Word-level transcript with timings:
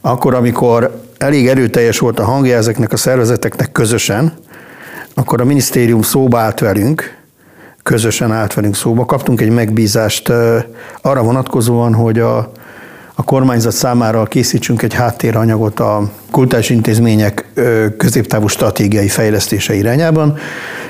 Akkor, 0.00 0.34
amikor 0.34 1.02
elég 1.18 1.48
erőteljes 1.48 1.98
volt 1.98 2.18
a 2.18 2.24
hangja 2.24 2.56
ezeknek 2.56 2.92
a 2.92 2.96
szervezeteknek 2.96 3.72
közösen, 3.72 4.32
akkor 5.14 5.40
a 5.40 5.44
minisztérium 5.44 6.02
szóba 6.02 6.38
állt 6.38 6.60
velünk, 6.60 7.18
közösen 7.82 8.32
állt 8.32 8.54
velünk 8.54 8.76
szóba. 8.76 9.04
Kaptunk 9.04 9.40
egy 9.40 9.50
megbízást 9.50 10.32
arra 11.02 11.22
vonatkozóan, 11.22 11.94
hogy 11.94 12.18
a, 12.18 12.52
a 13.14 13.24
kormányzat 13.24 13.72
számára 13.72 14.24
készítsünk 14.24 14.82
egy 14.82 14.94
háttéranyagot 14.94 15.80
a 15.80 16.10
kultúrás 16.30 16.70
intézmények 16.70 17.52
középtávú 17.96 18.46
stratégiai 18.46 19.08
fejlesztése 19.08 19.74
irányában, 19.74 20.36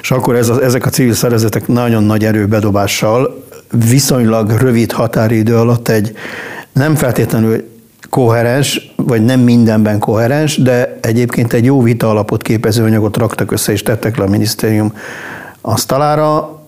és 0.01 0.11
akkor 0.11 0.37
ez 0.37 0.49
a, 0.49 0.63
ezek 0.63 0.87
a 0.87 0.91
civil 0.91 1.15
szervezetek 1.15 1.67
nagyon 1.67 2.03
nagy 2.03 2.25
erőbedobással 2.25 3.45
viszonylag 3.89 4.51
rövid 4.51 4.93
határidő 4.93 5.57
alatt 5.57 5.89
egy 5.89 6.13
nem 6.73 6.95
feltétlenül 6.95 7.70
koherens, 8.11 8.93
vagy 8.97 9.25
nem 9.25 9.41
mindenben 9.41 9.99
koherens, 9.99 10.57
de 10.57 10.99
egyébként 11.01 11.53
egy 11.53 11.65
jó 11.65 11.83
vita 11.83 12.11
alapot 12.11 12.43
képező 12.43 12.85
anyagot 12.85 13.17
raktak 13.17 13.51
össze 13.51 13.73
és 13.73 13.83
tettek 13.83 14.17
le 14.17 14.25
a 14.25 14.29
minisztérium 14.29 14.95
asztalára. 15.61 16.59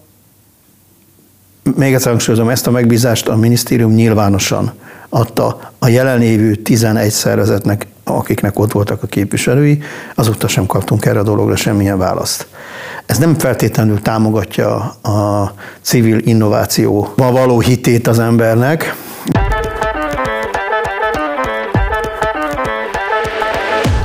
Még 1.76 1.94
egyszer 1.94 2.10
hangsúlyozom, 2.10 2.48
ezt 2.48 2.66
a 2.66 2.70
megbízást 2.70 3.28
a 3.28 3.36
minisztérium 3.36 3.92
nyilvánosan 3.92 4.72
adta 5.08 5.60
a 5.78 5.88
jelenlévő 5.88 6.54
11 6.54 7.10
szervezetnek, 7.10 7.86
akiknek 8.04 8.58
ott 8.58 8.72
voltak 8.72 9.02
a 9.02 9.06
képviselői, 9.06 9.82
azóta 10.14 10.48
sem 10.48 10.66
kaptunk 10.66 11.04
erre 11.04 11.18
a 11.18 11.22
dologra 11.22 11.56
semmilyen 11.56 11.98
választ. 11.98 12.46
Ez 13.06 13.18
nem 13.18 13.34
feltétlenül 13.34 14.02
támogatja 14.02 14.74
a 15.02 15.52
civil 15.80 16.18
innovációba 16.18 17.32
való 17.32 17.60
hitét 17.60 18.06
az 18.06 18.18
embernek, 18.18 18.94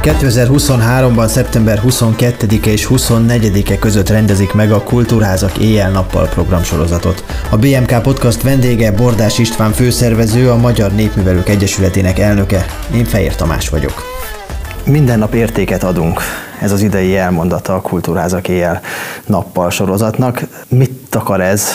2023-ban 0.07 1.27
szeptember 1.27 1.81
22-e 1.85 2.69
és 2.69 2.87
24-e 2.89 3.79
között 3.79 4.09
rendezik 4.09 4.53
meg 4.53 4.71
a 4.71 4.83
Kultúrházak 4.83 5.57
éjjel-nappal 5.57 6.27
programsorozatot. 6.27 7.23
A 7.49 7.57
BMK 7.57 8.01
Podcast 8.01 8.41
vendége 8.41 8.91
Bordás 8.91 9.39
István 9.39 9.71
főszervező, 9.71 10.49
a 10.49 10.57
Magyar 10.57 10.91
Népművelők 10.91 11.49
Egyesületének 11.49 12.19
elnöke. 12.19 12.65
Én 12.93 13.05
Fehér 13.05 13.35
Tamás 13.35 13.69
vagyok. 13.69 14.03
Minden 14.85 15.19
nap 15.19 15.33
értéket 15.33 15.83
adunk. 15.83 16.21
Ez 16.61 16.71
az 16.71 16.81
idei 16.81 17.17
elmondata 17.17 17.75
a 17.75 17.81
Kultúrházak 17.81 18.47
éjjel-nappal 18.47 19.69
sorozatnak. 19.69 20.41
Mit 20.67 21.15
akar 21.15 21.41
ez, 21.41 21.67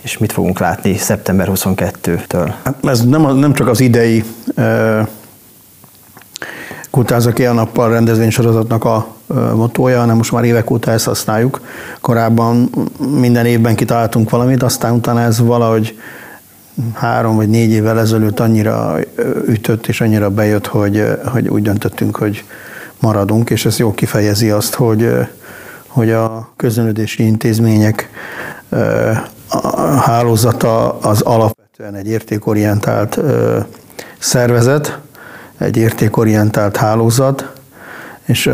és 0.00 0.18
mit 0.18 0.32
fogunk 0.32 0.58
látni 0.58 0.96
szeptember 0.96 1.48
22-től? 1.54 2.52
Hát 2.62 2.74
ez 2.82 3.04
nem, 3.04 3.36
nem 3.36 3.52
csak 3.52 3.68
az 3.68 3.80
idei 3.80 4.24
Kultázak 6.90 7.38
ilyen 7.38 7.54
nappal 7.54 7.90
rendezvénysorozatnak 7.90 8.84
a 8.84 9.06
motója, 9.54 9.98
hanem 9.98 10.16
most 10.16 10.32
már 10.32 10.44
évek 10.44 10.70
óta 10.70 10.90
ezt 10.90 11.04
használjuk. 11.04 11.60
Korábban 12.00 12.70
minden 12.98 13.46
évben 13.46 13.74
kitaláltunk 13.74 14.30
valamit, 14.30 14.62
aztán 14.62 14.92
utána 14.92 15.20
ez 15.20 15.38
valahogy 15.40 15.98
három 16.94 17.36
vagy 17.36 17.48
négy 17.48 17.70
évvel 17.70 17.98
ezelőtt 17.98 18.40
annyira 18.40 18.96
ütött 19.46 19.86
és 19.86 20.00
annyira 20.00 20.30
bejött, 20.30 20.66
hogy, 20.66 21.04
hogy 21.24 21.48
úgy 21.48 21.62
döntöttünk, 21.62 22.16
hogy 22.16 22.44
maradunk, 23.00 23.50
és 23.50 23.64
ez 23.66 23.78
jól 23.78 23.92
kifejezi 23.94 24.50
azt, 24.50 24.74
hogy, 24.74 25.10
hogy 25.86 26.10
a 26.10 26.48
közönödési 26.56 27.26
intézmények 27.26 28.10
a 29.48 29.80
hálózata 29.80 30.98
az 30.98 31.20
alapvetően 31.20 31.94
egy 31.94 32.08
értékorientált 32.08 33.18
szervezet, 34.18 34.98
egy 35.58 35.76
értékorientált 35.76 36.76
hálózat, 36.76 37.52
és 38.24 38.46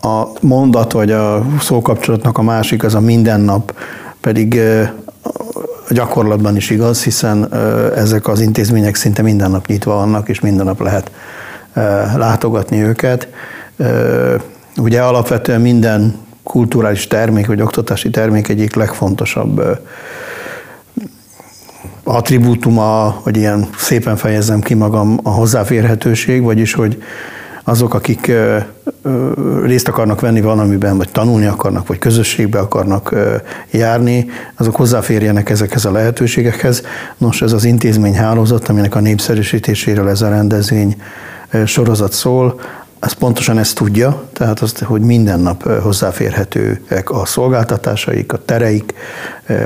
a 0.00 0.28
mondat 0.40 0.92
vagy 0.92 1.12
a 1.12 1.46
szókapcsolatnak 1.60 2.38
a 2.38 2.42
másik 2.42 2.84
az 2.84 2.94
a 2.94 3.00
mindennap, 3.00 3.74
pedig 4.20 4.60
gyakorlatban 5.90 6.56
is 6.56 6.70
igaz, 6.70 7.02
hiszen 7.02 7.54
ezek 7.96 8.28
az 8.28 8.40
intézmények 8.40 8.94
szinte 8.94 9.22
minden 9.22 9.50
nap 9.50 9.66
nyitva 9.66 9.94
vannak, 9.94 10.28
és 10.28 10.40
minden 10.40 10.66
nap 10.66 10.80
lehet 10.80 11.10
látogatni 12.16 12.82
őket. 12.82 13.28
Ugye 14.76 15.02
alapvetően 15.02 15.60
minden 15.60 16.16
kulturális 16.42 17.06
termék 17.06 17.46
vagy 17.46 17.60
oktatási 17.60 18.10
termék 18.10 18.48
egyik 18.48 18.74
legfontosabb 18.74 19.78
attribútuma, 22.08 23.20
hogy 23.22 23.36
ilyen 23.36 23.68
szépen 23.76 24.16
fejezem 24.16 24.60
ki 24.60 24.74
magam, 24.74 25.18
a 25.22 25.30
hozzáférhetőség, 25.30 26.42
vagyis 26.42 26.74
hogy 26.74 27.02
azok, 27.64 27.94
akik 27.94 28.32
részt 29.64 29.88
akarnak 29.88 30.20
venni 30.20 30.40
valamiben, 30.40 30.96
vagy 30.96 31.08
tanulni 31.08 31.46
akarnak, 31.46 31.86
vagy 31.86 31.98
közösségbe 31.98 32.58
akarnak 32.58 33.14
járni, 33.70 34.26
azok 34.56 34.76
hozzáférjenek 34.76 35.50
ezekhez 35.50 35.84
a 35.84 35.92
lehetőségekhez. 35.92 36.82
Nos, 37.18 37.42
ez 37.42 37.52
az 37.52 37.64
intézményhálózat, 37.64 38.68
aminek 38.68 38.94
a 38.94 39.00
népszerűsítéséről 39.00 40.08
ez 40.08 40.22
a 40.22 40.28
rendezvény 40.28 40.96
sorozat 41.66 42.12
szól, 42.12 42.60
ez 43.00 43.12
pontosan 43.12 43.58
ezt 43.58 43.74
tudja, 43.74 44.28
tehát 44.32 44.60
azt, 44.60 44.78
hogy 44.78 45.00
minden 45.00 45.40
nap 45.40 45.62
hozzáférhetőek 45.62 47.10
a 47.10 47.24
szolgáltatásaik, 47.24 48.32
a 48.32 48.44
tereik, 48.44 48.94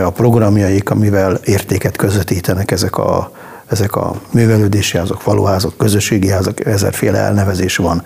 a 0.05 0.11
programjaik, 0.11 0.91
amivel 0.91 1.39
értéket 1.45 1.97
közvetítenek 1.97 2.71
ezek 2.71 2.97
a, 2.97 3.33
ezek 3.67 3.97
a 3.97 4.15
művelődési 4.31 4.97
házak, 4.97 5.21
faluházak, 5.21 5.77
közösségi 5.77 6.29
házak, 6.29 6.67
ezerféle 6.67 7.19
elnevezés 7.19 7.77
van 7.77 8.03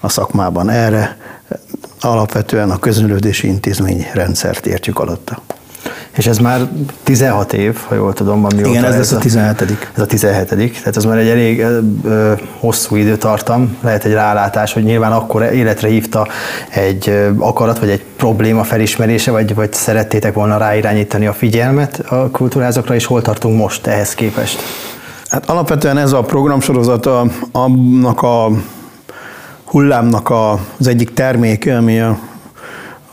a 0.00 0.08
szakmában 0.08 0.70
erre. 0.70 1.16
Alapvetően 2.00 2.70
a 2.70 2.78
közönődési 2.78 3.46
intézmény 3.46 4.06
rendszert 4.12 4.66
értjük 4.66 4.98
alatta. 4.98 5.42
És 6.16 6.26
ez 6.26 6.38
már 6.38 6.68
16 7.02 7.52
év, 7.52 7.78
ha 7.88 7.94
jól 7.94 8.12
tudom, 8.12 8.44
amióta 8.44 8.68
Igen, 8.68 8.84
ez, 8.84 8.92
ez 8.92 8.98
lesz 8.98 9.12
a 9.12 9.18
17 9.18 9.90
Ez 9.94 10.02
a 10.02 10.06
17 10.06 10.46
tehát 10.48 10.96
ez 10.96 11.04
már 11.04 11.18
egy 11.18 11.28
elég 11.28 11.66
ö, 12.04 12.32
hosszú 12.58 12.96
időtartam, 12.96 13.76
lehet 13.80 14.04
egy 14.04 14.12
rálátás, 14.12 14.72
hogy 14.72 14.82
nyilván 14.82 15.12
akkor 15.12 15.42
életre 15.42 15.88
hívta 15.88 16.26
egy 16.70 17.32
akarat, 17.38 17.78
vagy 17.78 17.90
egy 17.90 18.04
probléma 18.16 18.64
felismerése, 18.64 19.30
vagy, 19.30 19.54
vagy 19.54 19.72
szerettétek 19.72 20.34
volna 20.34 20.56
ráirányítani 20.56 21.26
a 21.26 21.32
figyelmet 21.32 21.98
a 22.08 22.30
kultúrázakra, 22.30 22.94
és 22.94 23.04
hol 23.04 23.22
tartunk 23.22 23.58
most 23.58 23.86
ehhez 23.86 24.14
képest? 24.14 24.62
Hát 25.28 25.50
alapvetően 25.50 25.98
ez 25.98 26.12
a 26.12 26.20
programsorozat 26.20 27.08
annak 27.52 28.22
a 28.22 28.50
hullámnak 29.64 30.32
az 30.78 30.86
egyik 30.86 31.12
terméke, 31.12 31.76
ami 31.76 32.00
a 32.00 32.18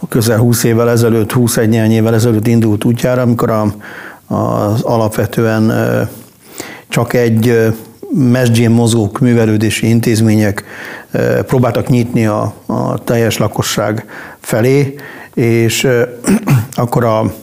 közel 0.09 0.37
20 0.37 0.63
évvel 0.63 0.89
ezelőtt, 0.89 1.31
21 1.31 1.69
néhány 1.69 1.91
évvel 1.91 2.13
ezelőtt 2.13 2.47
indult 2.47 2.83
útjára, 2.83 3.21
amikor 3.21 3.49
a, 3.49 3.73
az 4.35 4.81
alapvetően 4.81 5.73
csak 6.87 7.13
egy 7.13 7.73
mesdjén 8.13 8.71
mozgók 8.71 9.19
művelődési 9.19 9.87
intézmények 9.89 10.63
próbáltak 11.45 11.87
nyitni 11.87 12.25
a, 12.25 12.53
a 12.65 13.03
teljes 13.03 13.37
lakosság 13.37 14.05
felé, 14.39 14.95
és 15.33 15.87
akkor 16.73 17.03
a 17.03 17.33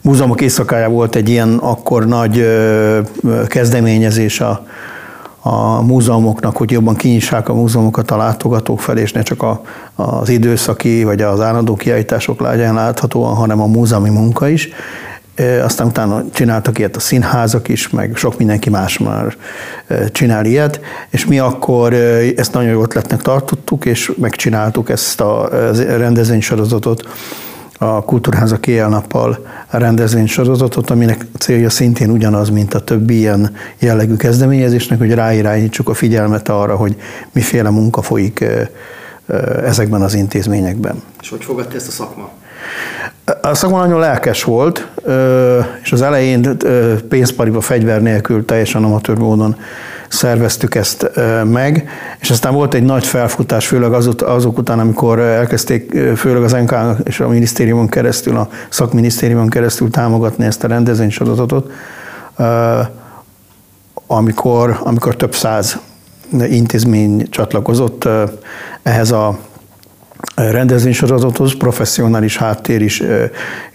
múzeumok 0.00 0.40
éjszakája 0.40 0.88
volt 0.88 1.16
egy 1.16 1.28
ilyen 1.28 1.56
akkor 1.56 2.06
nagy 2.06 2.46
kezdeményezés 3.46 4.40
a, 4.40 4.66
a 5.46 5.82
múzeumoknak, 5.82 6.56
hogy 6.56 6.70
jobban 6.70 6.94
kinyissák 6.94 7.48
a 7.48 7.54
múzeumokat 7.54 8.10
a 8.10 8.16
látogatók 8.16 8.80
felé, 8.80 9.00
és 9.00 9.12
ne 9.12 9.22
csak 9.22 9.42
a, 9.42 9.60
az 9.94 10.28
időszaki 10.28 11.04
vagy 11.04 11.22
az 11.22 11.40
állandó 11.40 11.74
kiállítások 11.74 12.40
legyen 12.40 12.74
láthatóan, 12.74 13.34
hanem 13.34 13.60
a 13.60 13.66
múzeumi 13.66 14.10
munka 14.10 14.48
is. 14.48 14.68
Aztán 15.62 15.86
utána 15.86 16.24
csináltak 16.32 16.78
ilyet 16.78 16.96
a 16.96 17.00
színházak 17.00 17.68
is, 17.68 17.90
meg 17.90 18.16
sok 18.16 18.38
mindenki 18.38 18.70
más 18.70 18.98
már 18.98 19.36
csinál 20.12 20.44
ilyet, 20.44 20.80
és 21.10 21.26
mi 21.26 21.38
akkor 21.38 21.92
ezt 22.36 22.52
nagyon 22.52 22.70
jó 22.70 22.82
ötletnek 22.82 23.22
tartottuk, 23.22 23.84
és 23.84 24.12
megcsináltuk 24.20 24.90
ezt 24.90 25.20
a 25.20 25.48
rendezvénysorozatot, 25.76 27.02
a 27.78 28.04
Kultúrházak 28.04 28.66
éjjel-nappal 28.66 29.46
rendezvénysorozatot, 29.70 30.90
aminek 30.90 31.26
célja 31.38 31.70
szintén 31.70 32.10
ugyanaz, 32.10 32.50
mint 32.50 32.74
a 32.74 32.80
többi 32.80 33.16
ilyen 33.16 33.54
jellegű 33.78 34.16
kezdeményezésnek, 34.16 34.98
hogy 34.98 35.14
ráirányítsuk 35.14 35.88
a 35.88 35.94
figyelmet 35.94 36.48
arra, 36.48 36.76
hogy 36.76 36.96
miféle 37.32 37.70
munka 37.70 38.02
folyik 38.02 38.44
ezekben 39.64 40.02
az 40.02 40.14
intézményekben. 40.14 41.02
És 41.20 41.30
hogy 41.30 41.44
fogadta 41.44 41.74
ezt 41.76 41.88
a 41.88 41.90
szakma? 41.90 42.30
A 43.42 43.54
szakma 43.54 43.78
nagyon 43.78 44.00
lelkes 44.00 44.44
volt, 44.44 44.88
és 45.82 45.92
az 45.92 46.02
elején 46.02 46.56
pénzpariba 47.08 47.60
fegyver 47.60 48.02
nélkül 48.02 48.44
teljesen 48.44 48.84
amatőr 48.84 49.18
módon 49.18 49.56
szerveztük 50.16 50.74
ezt 50.74 51.10
meg, 51.44 51.88
és 52.20 52.30
aztán 52.30 52.54
volt 52.54 52.74
egy 52.74 52.82
nagy 52.82 53.06
felfutás, 53.06 53.66
főleg 53.66 53.92
azok, 53.92 54.22
azok 54.22 54.58
után, 54.58 54.78
amikor 54.78 55.18
elkezdték 55.18 55.98
főleg 56.16 56.42
az 56.42 56.52
NK 56.52 56.74
és 57.04 57.20
a 57.20 57.28
minisztériumon 57.28 57.88
keresztül, 57.88 58.36
a 58.36 58.48
szakminisztériumon 58.68 59.48
keresztül 59.48 59.90
támogatni 59.90 60.44
ezt 60.44 60.64
a 60.64 60.68
rendezvénysorozatot, 60.68 61.70
amikor, 64.06 64.80
amikor 64.82 65.16
több 65.16 65.34
száz 65.34 65.78
intézmény 66.48 67.30
csatlakozott 67.30 68.08
ehhez 68.82 69.10
a 69.10 69.38
rendezvénysorozathoz 70.34 71.56
professzionális 71.56 72.36
háttér 72.36 72.82
is 72.82 73.02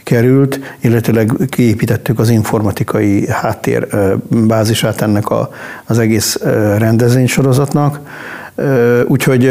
került, 0.04 0.60
illetőleg 0.80 1.32
kiépítettük 1.50 2.20
az 2.20 2.30
informatikai 2.30 3.28
háttér 3.28 3.88
bázisát 4.28 5.02
ennek 5.02 5.30
a, 5.30 5.50
az 5.86 6.00
egész 6.00 6.40
rendezvénysorozatnak. 6.78 8.00
Úgyhogy 9.08 9.46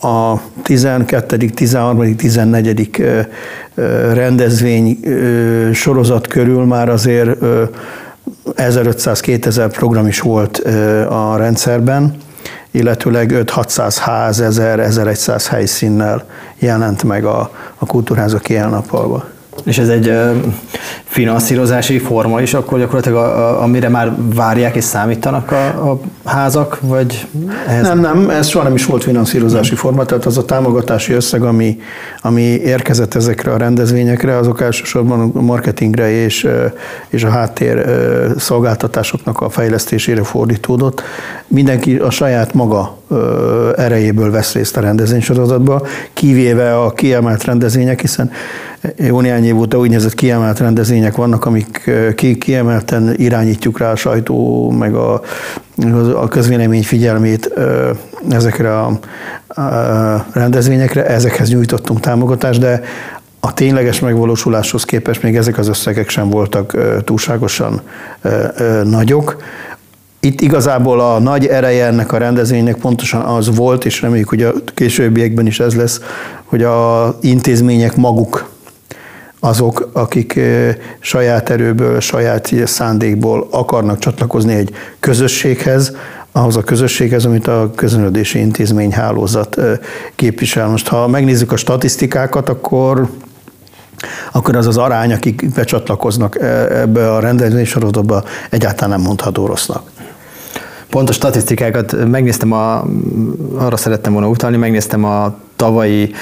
a 0.00 0.40
12., 0.62 1.36
13., 1.36 2.16
14. 2.16 3.04
rendezvény 4.12 5.00
sorozat 5.72 6.26
körül 6.26 6.64
már 6.64 6.88
azért 6.88 7.38
1500-2000 8.56 9.70
program 9.72 10.06
is 10.06 10.20
volt 10.20 10.58
a 11.08 11.36
rendszerben, 11.36 12.14
illetőleg 12.70 13.30
5-600 13.34 13.96
ház, 14.00 14.40
1000, 14.40 14.80
1100 14.80 15.48
helyszínnel 15.48 16.24
jelent 16.58 17.02
meg 17.02 17.24
a, 17.24 17.50
a 17.78 17.86
kultúrházak 17.86 18.48
ilyen 18.48 18.68
nappalba. 18.70 19.24
És 19.64 19.78
ez 19.78 19.88
egy 19.88 20.12
finanszírozási 21.04 21.98
forma 21.98 22.40
is, 22.40 22.54
akkor 22.54 22.78
gyakorlatilag 22.78 23.18
a, 23.18 23.48
a, 23.48 23.62
amire 23.62 23.88
már 23.88 24.12
várják 24.34 24.76
és 24.76 24.84
számítanak 24.84 25.50
a, 25.50 25.90
a 25.90 26.00
házak, 26.24 26.78
vagy 26.80 27.26
ehhez? 27.66 27.86
Nem, 27.86 28.00
nem, 28.00 28.30
ez 28.30 28.48
soha 28.48 28.64
nem 28.64 28.74
is 28.74 28.84
volt 28.84 29.02
finanszírozási 29.02 29.74
forma, 29.74 30.04
tehát 30.04 30.26
az 30.26 30.38
a 30.38 30.44
támogatási 30.44 31.12
összeg, 31.12 31.42
ami, 31.42 31.80
ami 32.20 32.42
érkezett 32.42 33.14
ezekre 33.14 33.52
a 33.52 33.56
rendezvényekre, 33.56 34.36
azok 34.36 34.60
elsősorban 34.60 35.32
a 35.34 35.40
marketingre 35.40 36.10
és, 36.10 36.48
és 37.08 37.24
a 37.24 37.28
háttér 37.28 37.86
szolgáltatásoknak 38.38 39.40
a 39.40 39.50
fejlesztésére 39.50 40.24
fordítódott. 40.24 41.02
Mindenki 41.46 41.96
a 41.96 42.10
saját 42.10 42.54
maga 42.54 42.97
erejéből 43.76 44.30
vesz 44.30 44.52
részt 44.52 44.76
a 44.76 44.80
rendezvénysorozatba, 44.80 45.86
kivéve 46.12 46.78
a 46.78 46.90
kiemelt 46.90 47.44
rendezvények, 47.44 48.00
hiszen 48.00 48.30
jó 48.96 49.20
néhány 49.20 49.44
év 49.44 49.58
óta 49.58 49.78
úgynevezett 49.78 50.14
kiemelt 50.14 50.58
rendezvények 50.58 51.16
vannak, 51.16 51.44
amik 51.44 51.90
kiemelten 52.38 53.14
irányítjuk 53.16 53.78
rá 53.78 53.90
a 53.90 53.96
sajtó, 53.96 54.70
meg 54.70 54.94
a, 54.94 55.22
a 56.14 56.28
közvélemény 56.28 56.82
figyelmét 56.82 57.50
ezekre 58.30 58.78
a, 58.78 58.98
rendezvényekre, 60.32 61.06
ezekhez 61.06 61.50
nyújtottunk 61.50 62.00
támogatást, 62.00 62.60
de 62.60 62.82
a 63.40 63.52
tényleges 63.52 64.00
megvalósuláshoz 64.00 64.84
képest 64.84 65.22
még 65.22 65.36
ezek 65.36 65.58
az 65.58 65.68
összegek 65.68 66.08
sem 66.08 66.30
voltak 66.30 66.76
túlságosan 67.04 67.80
nagyok. 68.84 69.36
Itt 70.20 70.40
igazából 70.40 71.00
a 71.00 71.18
nagy 71.18 71.46
ereje 71.46 71.86
ennek 71.86 72.12
a 72.12 72.18
rendezvénynek 72.18 72.76
pontosan 72.76 73.20
az 73.20 73.56
volt, 73.56 73.84
és 73.84 74.02
reméljük, 74.02 74.28
hogy 74.28 74.42
a 74.42 74.52
későbbiekben 74.74 75.46
is 75.46 75.60
ez 75.60 75.74
lesz, 75.74 76.00
hogy 76.44 76.62
a 76.62 77.16
intézmények 77.20 77.96
maguk 77.96 78.50
azok, 79.40 79.90
akik 79.92 80.40
saját 81.00 81.50
erőből, 81.50 82.00
saját 82.00 82.52
szándékból 82.64 83.48
akarnak 83.50 83.98
csatlakozni 83.98 84.54
egy 84.54 84.70
közösséghez, 85.00 85.92
ahhoz 86.32 86.56
a 86.56 86.62
közösséghez, 86.62 87.24
amit 87.24 87.46
a 87.46 87.70
közönödési 87.74 88.38
intézmény 88.38 88.92
hálózat 88.92 89.56
képvisel. 90.14 90.68
Most 90.68 90.88
ha 90.88 91.08
megnézzük 91.08 91.52
a 91.52 91.56
statisztikákat, 91.56 92.48
akkor 92.48 93.08
akkor 94.32 94.56
az 94.56 94.66
az 94.66 94.76
arány, 94.76 95.12
akik 95.12 95.52
becsatlakoznak 95.54 96.40
ebbe 96.70 97.12
a 97.12 97.20
rendezvénysorozatba, 97.20 98.24
egyáltalán 98.50 98.90
nem 98.90 99.06
mondható 99.06 99.46
rossznak. 99.46 99.90
Pont 100.90 101.08
a 101.08 101.12
statisztikákat 101.12 102.08
megnéztem, 102.08 102.52
a, 102.52 102.84
arra 103.56 103.76
szerettem 103.76 104.12
volna 104.12 104.28
utalni, 104.28 104.56
megnéztem 104.56 105.04
a 105.04 105.34
tavalyi 105.56 106.12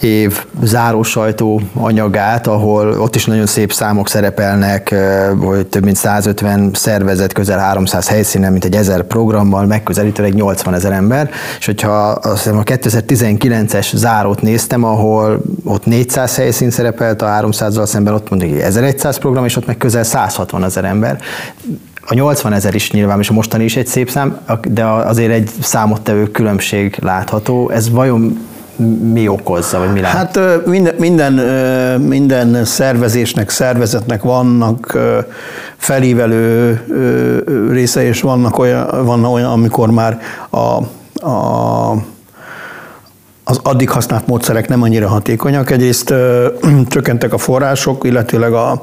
év 0.00 0.44
záró 0.62 1.02
sajtó 1.02 1.60
anyagát, 1.74 2.46
ahol 2.46 3.00
ott 3.00 3.14
is 3.14 3.24
nagyon 3.24 3.46
szép 3.46 3.72
számok 3.72 4.08
szerepelnek, 4.08 4.94
hogy 5.40 5.66
több 5.66 5.84
mint 5.84 5.96
150 5.96 6.70
szervezet, 6.72 7.32
közel 7.32 7.58
300 7.58 8.08
helyszínen, 8.08 8.52
mint 8.52 8.64
egy 8.64 8.74
ezer 8.74 9.02
programmal, 9.02 9.66
megközelítőleg 9.66 10.34
80 10.34 10.74
ezer 10.74 10.92
ember, 10.92 11.30
és 11.58 11.66
hogyha 11.66 12.08
azt 12.08 12.42
hiszem 12.42 12.58
a 12.58 12.62
2019-es 12.62 13.96
zárót 13.96 14.42
néztem, 14.42 14.84
ahol 14.84 15.42
ott 15.64 15.86
400 15.86 16.36
helyszín 16.36 16.70
szerepelt, 16.70 17.22
a 17.22 17.26
300-zal 17.26 17.86
szemben 17.86 18.14
ott 18.14 18.30
mondjuk 18.30 18.60
1100 18.60 19.18
program, 19.18 19.44
és 19.44 19.56
ott 19.56 19.66
meg 19.66 19.76
közel 19.76 20.02
160 20.02 20.64
ezer 20.64 20.84
ember 20.84 21.20
a 22.06 22.14
80 22.14 22.52
ezer 22.52 22.74
is 22.74 22.90
nyilván, 22.90 23.18
és 23.18 23.28
a 23.28 23.32
mostani 23.32 23.64
is 23.64 23.76
egy 23.76 23.86
szép 23.86 24.10
szám, 24.10 24.38
de 24.68 24.84
azért 24.84 25.32
egy 25.32 25.50
számottevő 25.60 26.30
különbség 26.30 26.96
látható. 27.00 27.70
Ez 27.70 27.90
vajon 27.90 28.50
mi 29.12 29.28
okozza, 29.28 29.78
vagy 29.78 29.92
mi 29.92 30.00
lehet? 30.00 30.16
Hát 30.16 30.66
minden, 30.98 31.32
minden, 31.98 32.64
szervezésnek, 32.64 33.50
szervezetnek 33.50 34.22
vannak 34.22 34.98
felívelő 35.76 36.80
része, 37.70 38.02
és 38.02 38.20
vannak 38.20 38.58
olyan, 38.58 39.04
van 39.04 39.24
olyan, 39.24 39.50
amikor 39.50 39.90
már 39.90 40.20
a, 40.50 40.58
a 41.28 41.94
az 43.52 43.60
addig 43.62 43.90
használt 43.90 44.26
módszerek 44.26 44.68
nem 44.68 44.82
annyira 44.82 45.08
hatékonyak. 45.08 45.70
Egyrészt 45.70 46.10
ö, 46.10 46.48
csökkentek 46.88 47.32
a 47.32 47.38
források, 47.38 48.04
illetőleg 48.04 48.52
a, 48.52 48.80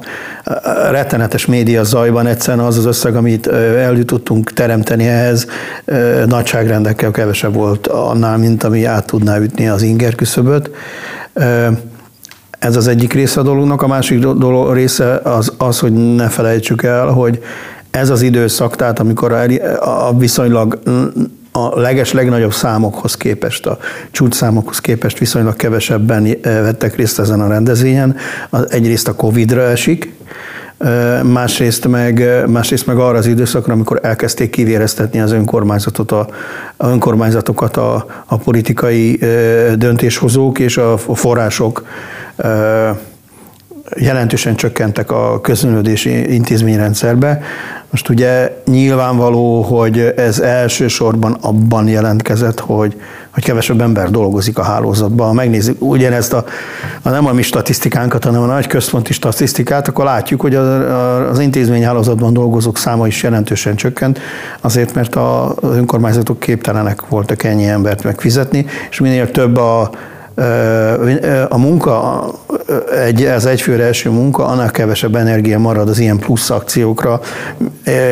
rettenetes 0.90 1.46
média 1.46 1.84
zajban 1.84 2.26
egyszerűen 2.26 2.64
az 2.66 2.78
az 2.78 2.84
összeg, 2.84 3.16
amit 3.16 3.46
el 3.46 3.98
tudtunk 4.04 4.52
teremteni 4.52 5.06
ehhez, 5.06 5.46
ö, 5.84 6.24
nagyságrendekkel 6.26 7.10
kevesebb 7.10 7.54
volt 7.54 7.86
annál, 7.86 8.38
mint 8.38 8.64
ami 8.64 8.84
át 8.84 9.06
tudná 9.06 9.38
ütni 9.38 9.68
az 9.68 9.82
inger 9.82 10.14
küszöböt. 10.14 10.70
Ö, 11.32 11.66
ez 12.58 12.76
az 12.76 12.86
egyik 12.86 13.12
része 13.12 13.40
a 13.40 13.42
dolognak. 13.42 13.82
A 13.82 13.86
másik 13.86 14.18
dolog 14.18 14.74
része 14.74 15.20
az, 15.24 15.52
az, 15.58 15.78
hogy 15.78 16.14
ne 16.14 16.28
felejtsük 16.28 16.82
el, 16.82 17.06
hogy 17.06 17.42
ez 17.90 18.10
az 18.10 18.22
időszak, 18.22 18.76
tehát 18.76 18.98
amikor 18.98 19.32
a 19.80 20.18
viszonylag 20.18 20.78
a 21.66 21.80
leges 21.80 22.12
legnagyobb 22.12 22.52
számokhoz 22.52 23.16
képest, 23.16 23.66
a 23.66 23.78
csúcsszámokhoz 24.10 24.78
képest 24.78 25.18
viszonylag 25.18 25.56
kevesebben 25.56 26.24
eh, 26.24 26.36
vettek 26.42 26.96
részt 26.96 27.18
ezen 27.18 27.40
a 27.40 27.48
rendezvényen. 27.48 28.16
Egyrészt 28.68 29.08
a 29.08 29.14
Covid-ra 29.14 29.62
esik, 29.62 30.12
eh, 30.78 31.22
másrészt 31.22 31.88
meg, 31.88 32.20
eh, 32.22 32.46
másrészt 32.46 32.86
meg 32.86 32.98
arra 32.98 33.18
az 33.18 33.26
időszakra, 33.26 33.72
amikor 33.72 34.00
elkezdték 34.02 34.50
kivéreztetni 34.50 35.20
az 35.20 35.32
önkormányzatot, 35.32 36.12
a, 36.12 36.28
a 36.76 36.88
önkormányzatokat 36.88 37.76
a, 37.76 38.06
a 38.26 38.36
politikai 38.36 39.18
döntéshozók 39.76 40.58
és 40.58 40.76
a 40.76 40.96
források 40.96 41.84
jelentősen 43.96 44.56
csökkentek 44.56 45.10
a 45.10 45.40
közönődési 45.40 46.34
intézményrendszerbe. 46.34 47.42
Most 47.90 48.08
ugye 48.08 48.62
nyilvánvaló, 48.66 49.62
hogy 49.62 50.12
ez 50.16 50.38
elsősorban 50.38 51.36
abban 51.40 51.88
jelentkezett, 51.88 52.60
hogy, 52.60 53.00
hogy 53.30 53.44
kevesebb 53.44 53.80
ember 53.80 54.10
dolgozik 54.10 54.58
a 54.58 54.62
hálózatban. 54.62 55.26
Ha 55.26 55.32
megnézzük 55.32 55.82
ugyanezt 55.82 56.32
a, 56.32 56.44
a 57.02 57.08
nem 57.08 57.26
a 57.26 57.32
mi 57.32 57.42
statisztikánkat, 57.42 58.24
hanem 58.24 58.42
a 58.42 58.46
nagy 58.46 58.66
központi 58.66 59.12
statisztikát, 59.12 59.88
akkor 59.88 60.04
látjuk, 60.04 60.40
hogy 60.40 60.54
az 60.54 61.38
intézményhálózatban 61.38 62.32
dolgozók 62.32 62.78
száma 62.78 63.06
is 63.06 63.22
jelentősen 63.22 63.76
csökkent, 63.76 64.18
azért 64.60 64.94
mert 64.94 65.16
az 65.16 65.52
önkormányzatok 65.62 66.40
képtelenek 66.40 67.08
voltak 67.08 67.42
ennyi 67.44 67.66
embert 67.66 68.04
megfizetni, 68.04 68.66
és 68.90 69.00
minél 69.00 69.30
több 69.30 69.56
a 69.56 69.90
a 71.48 71.58
munka, 71.58 72.24
egy, 73.04 73.22
az 73.22 73.46
egyfőre 73.46 73.84
első 73.84 74.10
munka, 74.10 74.46
annál 74.46 74.70
kevesebb 74.70 75.16
energia 75.16 75.58
marad 75.58 75.88
az 75.88 75.98
ilyen 75.98 76.18
plusz 76.18 76.50
akciókra. 76.50 77.20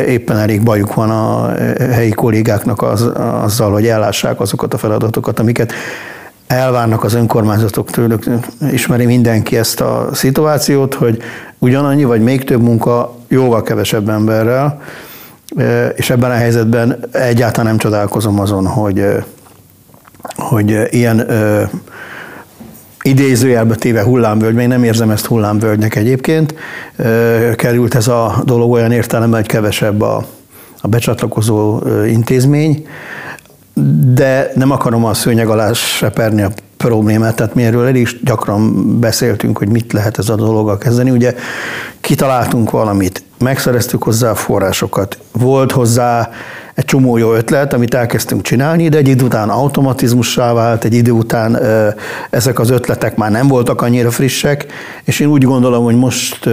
Éppen 0.07 0.37
elég 0.37 0.63
bajuk 0.63 0.93
van 0.93 1.09
a 1.09 1.51
helyi 1.91 2.11
kollégáknak 2.11 2.81
az, 2.81 3.11
azzal, 3.43 3.71
hogy 3.71 3.87
ellássák 3.87 4.39
azokat 4.39 4.73
a 4.73 4.77
feladatokat, 4.77 5.39
amiket 5.39 5.73
elvárnak 6.47 7.03
az 7.03 7.13
önkormányzatok 7.13 7.91
tőlük. 7.91 8.23
Ismeri 8.71 9.05
mindenki 9.05 9.57
ezt 9.57 9.81
a 9.81 10.09
szituációt, 10.13 10.93
hogy 10.93 11.17
ugyanannyi 11.57 12.03
vagy 12.03 12.21
még 12.21 12.43
több 12.43 12.61
munka 12.61 13.15
jóval 13.27 13.63
kevesebb 13.63 14.09
emberrel, 14.09 14.81
és 15.95 16.09
ebben 16.09 16.31
a 16.31 16.33
helyzetben 16.33 16.99
egyáltalán 17.11 17.65
nem 17.65 17.77
csodálkozom 17.77 18.39
azon, 18.39 18.67
hogy, 18.67 19.05
hogy 20.35 20.87
ilyen 20.89 21.27
idézőjelbe 23.09 23.75
téve 23.75 24.03
hullámvölgy, 24.03 24.55
még 24.55 24.67
nem 24.67 24.83
érzem 24.83 25.09
ezt 25.09 25.25
hullámvölgynek 25.25 25.95
egyébként, 25.95 26.53
került 27.55 27.95
ez 27.95 28.07
a 28.07 28.41
dolog 28.45 28.71
olyan 28.71 28.91
értelemben, 28.91 29.39
hogy 29.39 29.49
kevesebb 29.49 30.01
a, 30.01 30.25
a 30.81 30.87
becsatlakozó 30.87 31.81
intézmény, 32.05 32.87
de 34.13 34.51
nem 34.55 34.71
akarom 34.71 35.05
a 35.05 35.13
szőnyeg 35.13 35.47
alá 35.47 35.73
seperni 35.73 36.41
a 36.41 36.51
problémát, 36.77 37.35
tehát 37.35 37.55
mi 37.55 37.63
erről 37.63 37.87
elég 37.87 38.07
gyakran 38.23 38.99
beszéltünk, 38.99 39.57
hogy 39.57 39.69
mit 39.69 39.93
lehet 39.93 40.17
ez 40.17 40.29
a 40.29 40.35
dologgal 40.35 40.77
kezdeni. 40.77 41.09
Ugye 41.09 41.35
kitaláltunk 42.01 42.71
valamit, 42.71 43.23
megszereztük 43.37 44.03
hozzá 44.03 44.29
a 44.29 44.35
forrásokat, 44.35 45.17
volt 45.31 45.71
hozzá 45.71 46.29
egy 46.79 46.85
csomó 46.85 47.17
jó 47.17 47.33
ötlet, 47.33 47.73
amit 47.73 47.93
elkezdtünk 47.93 48.41
csinálni, 48.41 48.89
de 48.89 48.97
egy 48.97 49.07
idő 49.07 49.23
után 49.23 49.49
automatizmussá 49.49 50.53
vált, 50.53 50.83
egy 50.83 50.93
idő 50.93 51.11
után 51.11 51.59
ezek 52.29 52.59
az 52.59 52.69
ötletek 52.69 53.15
már 53.15 53.31
nem 53.31 53.47
voltak 53.47 53.81
annyira 53.81 54.11
frissek, 54.11 54.65
és 55.03 55.19
én 55.19 55.27
úgy 55.27 55.43
gondolom, 55.43 55.83
hogy 55.83 55.95
most 55.95 56.45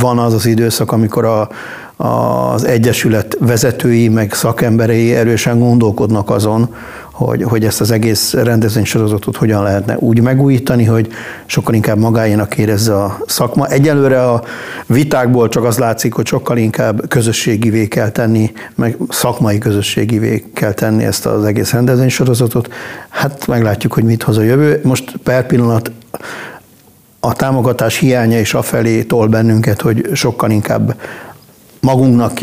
van 0.00 0.18
az 0.18 0.34
az 0.34 0.46
időszak, 0.46 0.92
amikor 0.92 1.24
a, 1.24 1.48
az 1.96 2.64
Egyesület 2.64 3.36
vezetői, 3.40 4.08
meg 4.08 4.32
szakemberei 4.32 5.14
erősen 5.14 5.58
gondolkodnak 5.58 6.30
azon, 6.30 6.74
hogy, 7.16 7.42
hogy 7.42 7.64
ezt 7.64 7.80
az 7.80 7.90
egész 7.90 8.32
rendezvénysorozatot 8.32 9.36
hogyan 9.36 9.62
lehetne 9.62 9.96
úgy 9.98 10.20
megújítani, 10.20 10.84
hogy 10.84 11.08
sokkal 11.46 11.74
inkább 11.74 11.98
magáénak 11.98 12.58
érezze 12.58 12.94
a 12.94 13.18
szakma. 13.26 13.66
Egyelőre 13.66 14.30
a 14.30 14.42
vitákból 14.86 15.48
csak 15.48 15.64
az 15.64 15.78
látszik, 15.78 16.12
hogy 16.12 16.26
sokkal 16.26 16.56
inkább 16.56 17.08
közösségivé 17.08 17.88
kell 17.88 18.10
tenni, 18.10 18.52
meg 18.74 18.96
szakmai 19.08 19.58
közösségivé 19.58 20.44
kell 20.54 20.72
tenni 20.72 21.04
ezt 21.04 21.26
az 21.26 21.44
egész 21.44 21.72
rendezvénysorozatot. 21.72 22.72
Hát 23.08 23.46
meglátjuk, 23.46 23.92
hogy 23.92 24.04
mit 24.04 24.22
hoz 24.22 24.36
a 24.36 24.42
jövő. 24.42 24.80
Most 24.82 25.16
per 25.22 25.46
pillanat 25.46 25.90
a 27.20 27.32
támogatás 27.32 27.98
hiánya 27.98 28.38
is 28.38 28.54
afelé 28.54 29.02
tol 29.02 29.26
bennünket, 29.26 29.80
hogy 29.80 30.10
sokkal 30.12 30.50
inkább 30.50 31.00
magunknak 31.80 32.40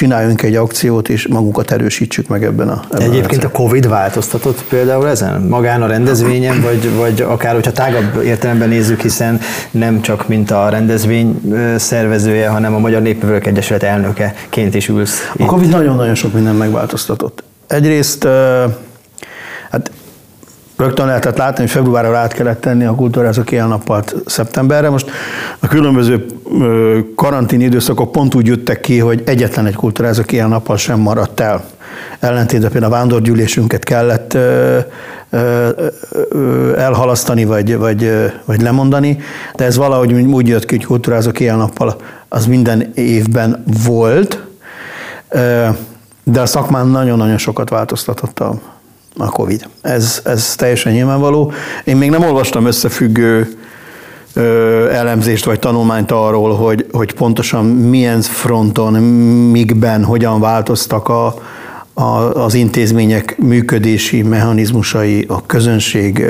csináljunk 0.00 0.42
egy 0.42 0.54
akciót, 0.54 1.08
és 1.08 1.28
magunkat 1.28 1.70
erősítsük 1.70 2.28
meg 2.28 2.44
ebben 2.44 2.68
a 2.68 2.84
ebben 2.90 3.10
Egyébként 3.10 3.44
a, 3.44 3.46
a 3.46 3.50
Covid 3.50 3.88
változtatott 3.88 4.64
például 4.64 5.08
ezen? 5.08 5.42
Magán 5.42 5.82
a 5.82 5.86
rendezvényen, 5.86 6.60
vagy, 6.66 6.94
vagy 6.96 7.20
akár, 7.20 7.54
hogyha 7.54 7.72
tágabb 7.72 8.22
értelemben 8.24 8.68
nézzük, 8.68 9.00
hiszen 9.00 9.40
nem 9.70 10.00
csak 10.00 10.28
mint 10.28 10.50
a 10.50 10.68
rendezvény 10.68 11.40
szervezője, 11.76 12.48
hanem 12.48 12.74
a 12.74 12.78
Magyar 12.78 13.02
Népművelők 13.02 13.46
Egyesület 13.46 13.82
elnökeként 13.82 14.74
is 14.74 14.88
ülsz. 14.88 15.32
A 15.38 15.44
Covid 15.44 15.68
nagyon-nagyon 15.68 16.14
sok 16.14 16.32
minden 16.32 16.54
megváltoztatott. 16.54 17.42
Egyrészt 17.66 18.24
hát 19.70 19.90
Rögtön 20.80 21.06
lehetett 21.06 21.36
látni, 21.36 21.62
hogy 21.62 21.70
februárra 21.70 22.16
át 22.16 22.32
kellett 22.32 22.60
tenni 22.60 22.84
a 22.84 22.94
kultúrázók 22.94 23.50
nappalt 23.50 24.14
szeptemberre. 24.26 24.90
Most 24.90 25.10
a 25.58 25.66
különböző 25.66 26.26
karantén 27.14 27.60
időszakok 27.60 28.12
pont 28.12 28.34
úgy 28.34 28.46
jöttek 28.46 28.80
ki, 28.80 28.98
hogy 28.98 29.22
egyetlen 29.26 29.66
egy 29.66 29.74
kultúrázók 29.74 30.30
nappal 30.32 30.76
sem 30.76 31.00
maradt 31.00 31.40
el. 31.40 31.64
Ellentétben 32.20 32.70
például 32.70 32.92
a 32.92 32.96
vándorgyűlésünket 32.96 33.84
kellett 33.84 34.36
elhalasztani, 36.76 37.44
vagy, 37.44 37.76
vagy, 37.76 38.12
vagy 38.44 38.62
lemondani, 38.62 39.18
de 39.56 39.64
ez 39.64 39.76
valahogy 39.76 40.12
úgy 40.12 40.48
jött 40.48 40.64
ki, 40.64 40.76
hogy 40.76 40.84
kultúrázók 40.84 41.38
nappal 41.38 41.96
az 42.28 42.46
minden 42.46 42.90
évben 42.94 43.64
volt, 43.84 44.42
de 46.24 46.40
a 46.40 46.46
szakmán 46.46 46.86
nagyon-nagyon 46.86 47.38
sokat 47.38 47.68
változtatott 47.68 48.38
a 48.38 48.78
a 49.16 49.30
Covid. 49.30 49.68
Ez, 49.80 50.20
ez 50.24 50.54
teljesen 50.54 50.92
nyilvánvaló. 50.92 51.52
Én 51.84 51.96
még 51.96 52.10
nem 52.10 52.22
olvastam 52.22 52.66
összefüggő 52.66 53.58
ö, 54.34 54.88
elemzést 54.90 55.44
vagy 55.44 55.58
tanulmányt 55.58 56.10
arról, 56.10 56.54
hogy, 56.54 56.86
hogy 56.92 57.12
pontosan 57.12 57.64
milyen 57.64 58.22
fronton, 58.22 58.92
mikben, 59.52 60.04
hogyan 60.04 60.40
változtak 60.40 61.08
a, 61.08 61.34
a, 61.94 62.34
az 62.44 62.54
intézmények 62.54 63.38
működési 63.38 64.22
mechanizmusai, 64.22 65.24
a 65.28 65.46
közönség 65.46 66.24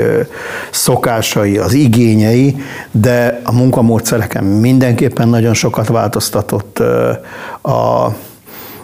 szokásai, 0.71 1.57
az 1.57 1.73
igényei, 1.73 2.55
de 2.91 3.41
a 3.43 3.51
munkamódszereken 3.51 4.43
mindenképpen 4.43 5.29
nagyon 5.29 5.53
sokat 5.53 5.87
változtatott 5.87 6.79
a, 7.61 8.15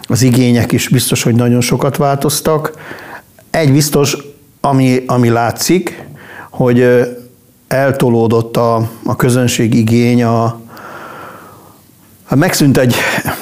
az 0.08 0.22
igények 0.22 0.72
is 0.72 0.88
biztos, 0.88 1.22
hogy 1.22 1.34
nagyon 1.34 1.60
sokat 1.60 1.96
változtak. 1.96 2.72
Egy 3.58 3.72
biztos, 3.72 4.16
ami, 4.60 5.02
ami 5.06 5.28
látszik, 5.28 6.04
hogy 6.50 6.84
eltolódott 7.68 8.56
a, 8.56 8.90
a 9.04 9.16
közönség 9.16 9.74
igény 9.74 10.22
a, 10.22 10.60
Hát 12.28 12.38
megszűnt 12.38 12.78
egy, 12.78 12.94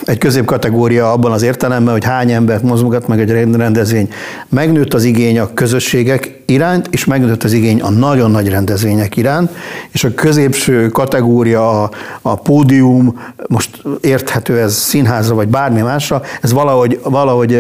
egy 0.05 0.19
középkategória 0.19 1.13
abban 1.13 1.33
az 1.33 1.43
értelemben, 1.43 1.93
hogy 1.93 2.05
hány 2.05 2.31
embert 2.31 2.63
mozgat 2.63 3.09
meg 3.09 3.21
egy 3.21 3.31
rendezvény. 3.57 4.09
Megnőtt 4.49 4.95
az 4.95 5.05
igény 5.05 5.39
a 5.39 5.55
közösségek 5.55 6.43
iránt, 6.47 6.89
és 6.91 7.05
megnőtt 7.05 7.43
az 7.43 7.53
igény 7.53 7.81
a 7.81 7.91
nagyon 7.91 8.31
nagy 8.31 8.49
rendezvények 8.49 9.17
iránt, 9.17 9.51
és 9.91 10.05
a 10.05 10.15
középső 10.15 10.89
kategória, 10.89 11.83
a, 11.83 11.91
a 12.23 12.35
pódium, 12.35 13.21
most 13.49 13.83
érthető 14.01 14.59
ez 14.61 14.75
színházra 14.75 15.35
vagy 15.35 15.49
bármi 15.49 15.81
másra, 15.81 16.23
ez 16.43 16.53
valahogy, 16.53 17.01
valahogy 17.03 17.55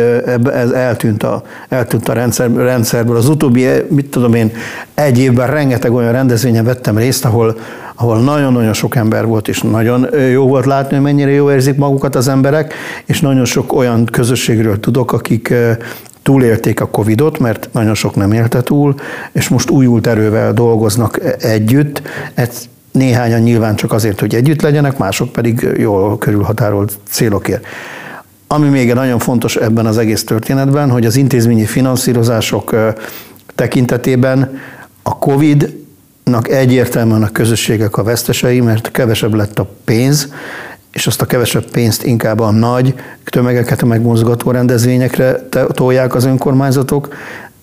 ez 0.52 0.70
eltűnt 0.70 1.22
a, 1.22 1.42
eltűnt 1.68 2.08
a 2.08 2.12
rendszer, 2.12 2.52
rendszerből. 2.52 3.16
Az 3.16 3.28
utóbbi, 3.28 3.66
mit 3.88 4.10
tudom 4.10 4.34
én, 4.34 4.52
egy 4.94 5.18
évben 5.18 5.46
rengeteg 5.46 5.92
olyan 5.92 6.12
rendezvényen 6.12 6.64
vettem 6.64 6.96
részt, 6.96 7.24
ahol, 7.24 7.56
ahol 7.96 8.20
nagyon-nagyon 8.20 8.72
sok 8.72 8.96
ember 8.96 9.26
volt, 9.26 9.48
és 9.48 9.60
nagyon 9.60 10.06
jó 10.30 10.46
volt 10.46 10.66
látni, 10.66 10.94
hogy 10.94 11.04
mennyire 11.04 11.30
jó 11.30 11.50
érzik 11.50 11.76
magukat 11.76 12.14
az 12.14 12.28
emberek, 12.28 12.74
és 13.04 13.20
nagyon 13.20 13.44
sok 13.44 13.72
olyan 13.72 14.04
közösségről 14.04 14.80
tudok, 14.80 15.12
akik 15.12 15.54
túlélték 16.22 16.80
a 16.80 16.86
Covidot, 16.86 17.38
mert 17.38 17.68
nagyon 17.72 17.94
sok 17.94 18.14
nem 18.14 18.32
élte 18.32 18.60
túl, 18.60 18.94
és 19.32 19.48
most 19.48 19.70
újult 19.70 20.06
erővel 20.06 20.52
dolgoznak 20.52 21.20
együtt. 21.38 22.02
Ez 22.34 22.68
néhányan 22.92 23.40
nyilván 23.40 23.76
csak 23.76 23.92
azért, 23.92 24.20
hogy 24.20 24.34
együtt 24.34 24.62
legyenek, 24.62 24.98
mások 24.98 25.32
pedig 25.32 25.68
jól 25.78 26.18
körülhatárolt 26.18 26.98
célokért. 27.10 27.66
Ami 28.46 28.68
még 28.68 28.92
nagyon 28.92 29.18
fontos 29.18 29.56
ebben 29.56 29.86
az 29.86 29.98
egész 29.98 30.24
történetben, 30.24 30.90
hogy 30.90 31.06
az 31.06 31.16
intézményi 31.16 31.64
finanszírozások 31.64 32.74
tekintetében 33.54 34.58
a 35.02 35.18
Covid 35.18 35.85
egyértelműen 36.48 37.22
a 37.22 37.32
közösségek 37.32 37.96
a 37.96 38.02
vesztesei, 38.02 38.60
mert 38.60 38.90
kevesebb 38.90 39.34
lett 39.34 39.58
a 39.58 39.68
pénz, 39.84 40.32
és 40.92 41.06
azt 41.06 41.22
a 41.22 41.26
kevesebb 41.26 41.70
pénzt 41.70 42.04
inkább 42.04 42.40
a 42.40 42.50
nagy 42.50 42.94
tömegeket 43.24 43.82
a 43.82 43.86
megmozgató 43.86 44.50
rendezvényekre 44.50 45.48
tolják 45.72 46.14
az 46.14 46.24
önkormányzatok, 46.24 47.08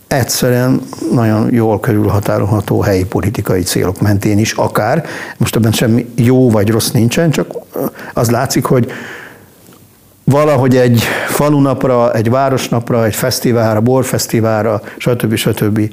egyszerűen 0.08 0.82
nagyon 1.12 1.54
jól 1.54 1.80
körülhatárolható 1.80 2.82
helyi 2.82 3.06
politikai 3.06 3.62
célok 3.62 4.02
mentén 4.02 4.38
is 4.38 4.52
akár. 4.52 5.06
Most 5.38 5.56
ebben 5.56 5.72
semmi 5.72 6.10
jó 6.16 6.50
vagy 6.50 6.70
rossz 6.70 6.92
nincsen, 6.92 7.32
csak 7.32 7.48
az 8.14 8.30
látszik, 8.30 8.66
hogy 8.66 8.92
valahogy 10.24 10.76
egy 10.76 11.04
falunapra, 11.28 12.14
egy 12.14 12.30
városnapra, 12.30 13.06
egy 13.06 13.16
fesztiválra, 13.16 13.82
borfesztiválra, 13.82 14.82
stb. 14.98 15.36
stb 15.36 15.90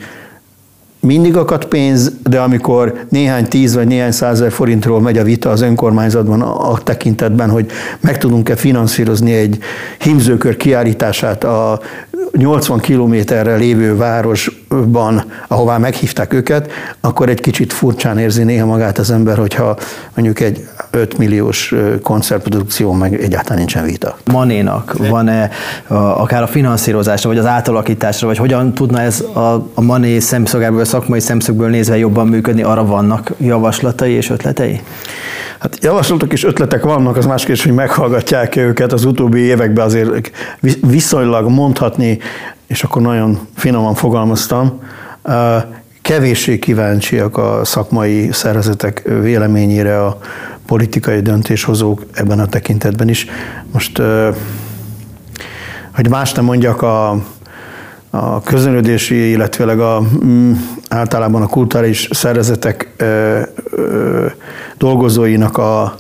mindig 1.01 1.37
akad 1.37 1.65
pénz, 1.65 2.13
de 2.23 2.41
amikor 2.41 3.05
néhány 3.09 3.49
tíz 3.49 3.75
vagy 3.75 3.87
néhány 3.87 4.11
százezer 4.11 4.53
forintról 4.53 5.01
megy 5.01 5.19
a 5.19 5.23
vita 5.23 5.51
az 5.51 5.61
önkormányzatban 5.61 6.43
a, 6.43 6.79
tekintetben, 6.79 7.51
hogy 7.51 7.67
meg 8.01 8.19
tudunk-e 8.19 8.57
finanszírozni 8.57 9.33
egy 9.33 9.59
himzőkör 9.99 10.57
kiállítását 10.57 11.45
a 11.45 11.81
80 12.37 12.79
kilométerre 12.79 13.57
lévő 13.57 13.97
városban, 13.97 15.25
ahová 15.49 15.79
meghívták 15.79 16.33
őket, 16.33 16.71
akkor 17.01 17.29
egy 17.29 17.41
kicsit 17.41 17.73
furcsán 17.73 18.19
érzi 18.19 18.43
néha 18.43 18.67
magát 18.67 18.99
az 18.99 19.11
ember, 19.11 19.37
hogyha 19.37 19.77
mondjuk 20.15 20.41
egy 20.41 20.69
5 20.91 21.19
milliós 21.19 21.75
koncertprodukció, 22.03 22.93
meg 22.93 23.23
egyáltalán 23.23 23.59
nincsen 23.59 23.85
vita. 23.85 24.17
Manénak 24.33 25.09
van-e 25.09 25.51
akár 25.89 26.43
a 26.43 26.47
finanszírozásra, 26.47 27.29
vagy 27.29 27.39
az 27.39 27.47
átalakításra, 27.47 28.27
vagy 28.27 28.37
hogyan 28.37 28.75
tudna 28.75 29.01
ez 29.01 29.25
a, 29.33 29.55
a 29.75 29.81
Mané 29.81 30.19
szemszögából, 30.19 30.81
a 30.81 30.85
szakmai 30.85 31.21
szemszögből 31.21 31.69
nézve 31.69 31.99
jobban 31.99 32.27
működni, 32.27 32.63
arra 32.63 32.85
vannak 32.85 33.33
javaslatai 33.39 34.13
és 34.13 34.31
ötletei? 34.31 34.81
Hát 35.59 35.79
javaslatok 35.83 36.33
és 36.33 36.45
ötletek 36.45 36.85
vannak, 36.85 37.17
az 37.17 37.27
más 37.27 37.45
kérdés, 37.45 37.65
hogy 37.65 37.75
meghallgatják 37.75 38.57
-e 38.57 38.61
őket. 38.61 38.93
Az 38.93 39.05
utóbbi 39.05 39.41
években 39.41 39.85
azért 39.85 40.31
viszonylag 40.81 41.49
mondhatni, 41.49 42.19
és 42.67 42.83
akkor 42.83 43.03
nagyon 43.03 43.39
finoman 43.57 43.95
fogalmaztam, 43.95 44.81
kevéssé 46.03 46.59
kíváncsiak 46.59 47.37
a 47.37 47.61
szakmai 47.65 48.29
szervezetek 48.33 49.03
véleményére 49.21 50.05
a 50.05 50.19
politikai 50.71 51.21
döntéshozók 51.21 52.03
ebben 52.13 52.39
a 52.39 52.47
tekintetben 52.47 53.09
is. 53.09 53.27
Most, 53.73 54.03
hogy 55.95 56.09
más 56.09 56.33
nem 56.33 56.45
mondjak, 56.45 56.83
a, 56.83 57.11
a 58.11 58.41
közönödési, 58.43 59.31
illetve 59.31 59.65
a, 59.65 60.03
mm, 60.25 60.53
általában 60.89 61.43
a 61.43 61.47
kulturális 61.47 62.09
szervezetek 62.11 63.05
dolgozóinak 64.79 65.59
a 65.59 65.95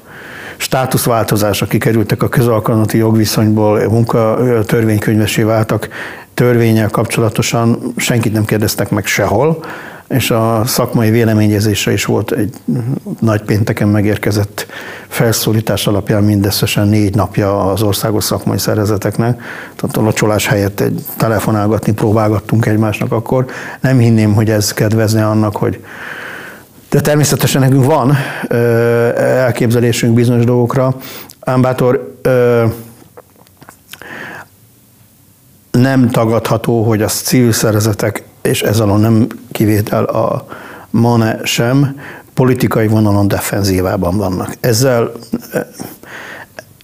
státuszváltozása, 0.56 1.66
kikerültek 1.66 2.22
a 2.22 2.28
közalkalmati 2.28 2.98
jogviszonyból, 2.98 3.88
munka 3.88 4.38
törvénykönyvesé 4.66 5.42
váltak, 5.42 5.88
törvényel 6.34 6.88
kapcsolatosan 6.88 7.92
senkit 7.96 8.32
nem 8.32 8.44
kérdeztek 8.44 8.90
meg 8.90 9.06
sehol, 9.06 9.64
és 10.10 10.30
a 10.30 10.62
szakmai 10.66 11.10
véleményezésre 11.10 11.92
is 11.92 12.04
volt 12.04 12.32
egy 12.32 12.54
nagy 13.20 13.42
pénteken 13.42 13.88
megérkezett 13.88 14.66
felszólítás 15.08 15.86
alapján 15.86 16.22
mindösszesen 16.22 16.88
négy 16.88 17.14
napja 17.14 17.70
az 17.70 17.82
országos 17.82 18.24
szakmai 18.24 18.58
szervezeteknek. 18.58 19.42
Tehát 19.76 19.96
a 19.96 20.00
locsolás 20.00 20.46
helyett 20.46 20.80
egy 20.80 21.04
telefonálgatni 21.16 21.92
próbálgattunk 21.92 22.66
egymásnak 22.66 23.12
akkor. 23.12 23.46
Nem 23.80 23.98
hinném, 23.98 24.34
hogy 24.34 24.50
ez 24.50 24.72
kedvezne 24.72 25.26
annak, 25.26 25.56
hogy 25.56 25.84
de 26.90 27.00
természetesen 27.00 27.60
nekünk 27.60 27.84
van 27.84 28.16
elképzelésünk 29.16 30.14
bizonyos 30.14 30.44
dolgokra. 30.44 30.96
Ámbátor 31.40 32.16
nem 35.70 36.08
tagadható, 36.08 36.82
hogy 36.82 37.02
a 37.02 37.06
civil 37.06 37.52
szervezetek, 37.52 38.22
és 38.42 38.62
ez 38.62 38.80
alól 38.80 38.98
nem 38.98 39.26
kivétel 39.52 40.04
a 40.04 40.46
MANE 40.90 41.38
sem, 41.42 42.00
politikai 42.34 42.86
vonalon 42.86 43.28
defenzívában 43.28 44.16
vannak. 44.16 44.56
Ezzel, 44.60 45.12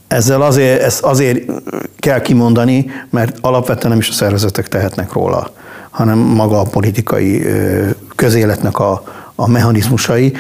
ezzel 0.08 0.42
azért, 0.42 0.82
ezt 0.82 1.02
azért 1.02 1.50
kell 1.98 2.20
kimondani, 2.20 2.90
mert 3.10 3.38
alapvetően 3.40 3.90
nem 3.90 3.98
is 3.98 4.08
a 4.08 4.12
szervezetek 4.12 4.68
tehetnek 4.68 5.12
róla, 5.12 5.52
hanem 5.90 6.18
maga 6.18 6.60
a 6.60 6.68
politikai 6.70 7.46
közéletnek 8.14 8.78
a, 8.78 9.02
a 9.37 9.49
mechanizmusai, 9.49 10.33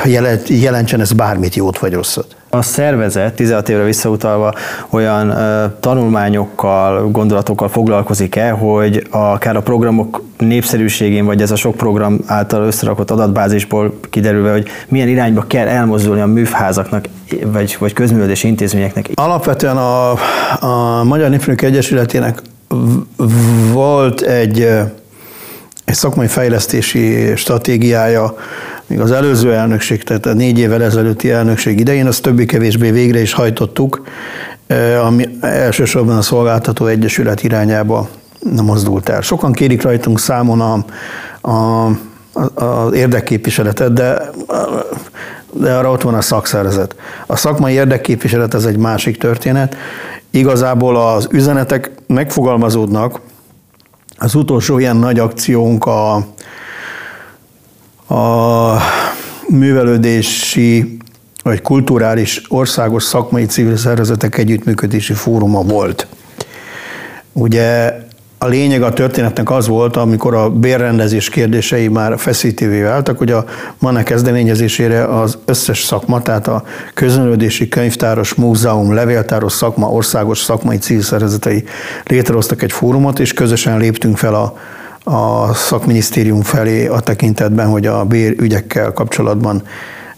ha 0.00 0.08
jelentsen 0.48 1.00
ez 1.00 1.12
bármit 1.12 1.54
jót 1.54 1.78
vagy 1.78 1.92
rosszat. 1.92 2.36
A 2.50 2.62
szervezet 2.62 3.34
16 3.34 3.68
évre 3.68 3.84
visszautalva 3.84 4.54
olyan 4.90 5.30
ö, 5.30 5.64
tanulmányokkal, 5.80 7.10
gondolatokkal 7.10 7.68
foglalkozik-e, 7.68 8.50
hogy 8.50 9.06
akár 9.10 9.56
a 9.56 9.62
programok 9.62 10.22
népszerűségén, 10.38 11.24
vagy 11.24 11.42
ez 11.42 11.50
a 11.50 11.56
sok 11.56 11.76
program 11.76 12.18
által 12.26 12.62
összerakott 12.66 13.10
adatbázisból 13.10 13.98
kiderülve, 14.10 14.52
hogy 14.52 14.66
milyen 14.88 15.08
irányba 15.08 15.44
kell 15.46 15.66
elmozdulni 15.66 16.20
a 16.20 16.26
műfházaknak, 16.26 17.04
vagy, 17.44 17.76
vagy 17.78 17.92
közművelési 17.92 18.48
intézményeknek? 18.48 19.10
Alapvetően 19.14 19.76
a, 19.76 20.10
a 20.60 21.04
Magyar 21.04 21.30
Népfőnök 21.30 21.62
Egyesületének 21.62 22.42
volt 23.72 24.20
egy 24.20 24.68
egy 25.84 25.94
szakmai 25.94 26.26
fejlesztési 26.26 27.36
stratégiája, 27.36 28.34
még 28.86 29.00
az 29.00 29.10
előző 29.10 29.52
elnökség, 29.52 30.02
tehát 30.02 30.26
a 30.26 30.32
négy 30.32 30.58
évvel 30.58 30.82
ezelőtti 30.82 31.30
elnökség 31.30 31.80
idején, 31.80 32.06
azt 32.06 32.22
többé-kevésbé 32.22 32.90
végre 32.90 33.20
is 33.20 33.32
hajtottuk, 33.32 34.02
ami 35.04 35.28
elsősorban 35.40 36.16
a 36.16 36.22
szolgáltató 36.22 36.86
egyesület 36.86 37.42
irányába 37.42 38.08
mozdult 38.62 39.08
el. 39.08 39.20
Sokan 39.20 39.52
kérik 39.52 39.82
rajtunk 39.82 40.18
számon 40.18 40.60
a, 40.60 40.84
a, 41.50 41.86
az 42.54 42.92
érdekképviseletet, 42.92 43.92
de, 43.92 44.30
de 45.52 45.74
arra 45.74 45.90
ott 45.90 46.02
van 46.02 46.14
a 46.14 46.20
szakszervezet. 46.20 46.96
A 47.26 47.36
szakmai 47.36 47.72
érdekképviselet 47.72 48.54
ez 48.54 48.64
egy 48.64 48.76
másik 48.76 49.18
történet. 49.18 49.76
Igazából 50.30 50.96
az 50.96 51.28
üzenetek 51.30 51.90
megfogalmazódnak, 52.06 53.20
az 54.16 54.34
utolsó 54.34 54.78
ilyen 54.78 54.96
nagy 54.96 55.18
akciónk 55.18 55.86
a, 55.86 56.14
a 58.14 58.78
művelődési 59.48 60.96
vagy 61.42 61.62
kulturális 61.62 62.42
országos 62.48 63.02
szakmai 63.02 63.46
civil 63.46 63.76
szervezetek 63.76 64.38
együttműködési 64.38 65.12
fóruma 65.12 65.62
volt. 65.62 66.06
Ugye 67.32 67.92
a 68.44 68.46
lényeg 68.46 68.82
a 68.82 68.92
történetnek 68.92 69.50
az 69.50 69.68
volt, 69.68 69.96
amikor 69.96 70.34
a 70.34 70.50
bérrendezés 70.50 71.28
kérdései 71.28 71.88
már 71.88 72.18
feszítővé 72.18 72.82
váltak, 72.82 73.18
hogy 73.18 73.30
a 73.30 73.44
MANE 73.78 74.02
kezdeményezésére 74.02 75.04
az 75.04 75.38
összes 75.44 75.82
szakma, 75.82 76.22
tehát 76.22 76.46
a 76.48 76.64
közönődési 76.94 77.68
könyvtáros, 77.68 78.34
múzeum, 78.34 78.94
levéltáros 78.94 79.52
szakma, 79.52 79.90
országos 79.90 80.38
szakmai 80.38 80.78
civil 80.78 81.02
létrehoztak 82.04 82.62
egy 82.62 82.72
fórumot, 82.72 83.18
és 83.18 83.32
közösen 83.32 83.78
léptünk 83.78 84.16
fel 84.16 84.34
a, 84.34 84.58
a 85.10 85.54
szakminisztérium 85.54 86.42
felé 86.42 86.86
a 86.86 87.00
tekintetben, 87.00 87.68
hogy 87.68 87.86
a 87.86 88.04
bérügyekkel 88.04 88.92
kapcsolatban 88.92 89.62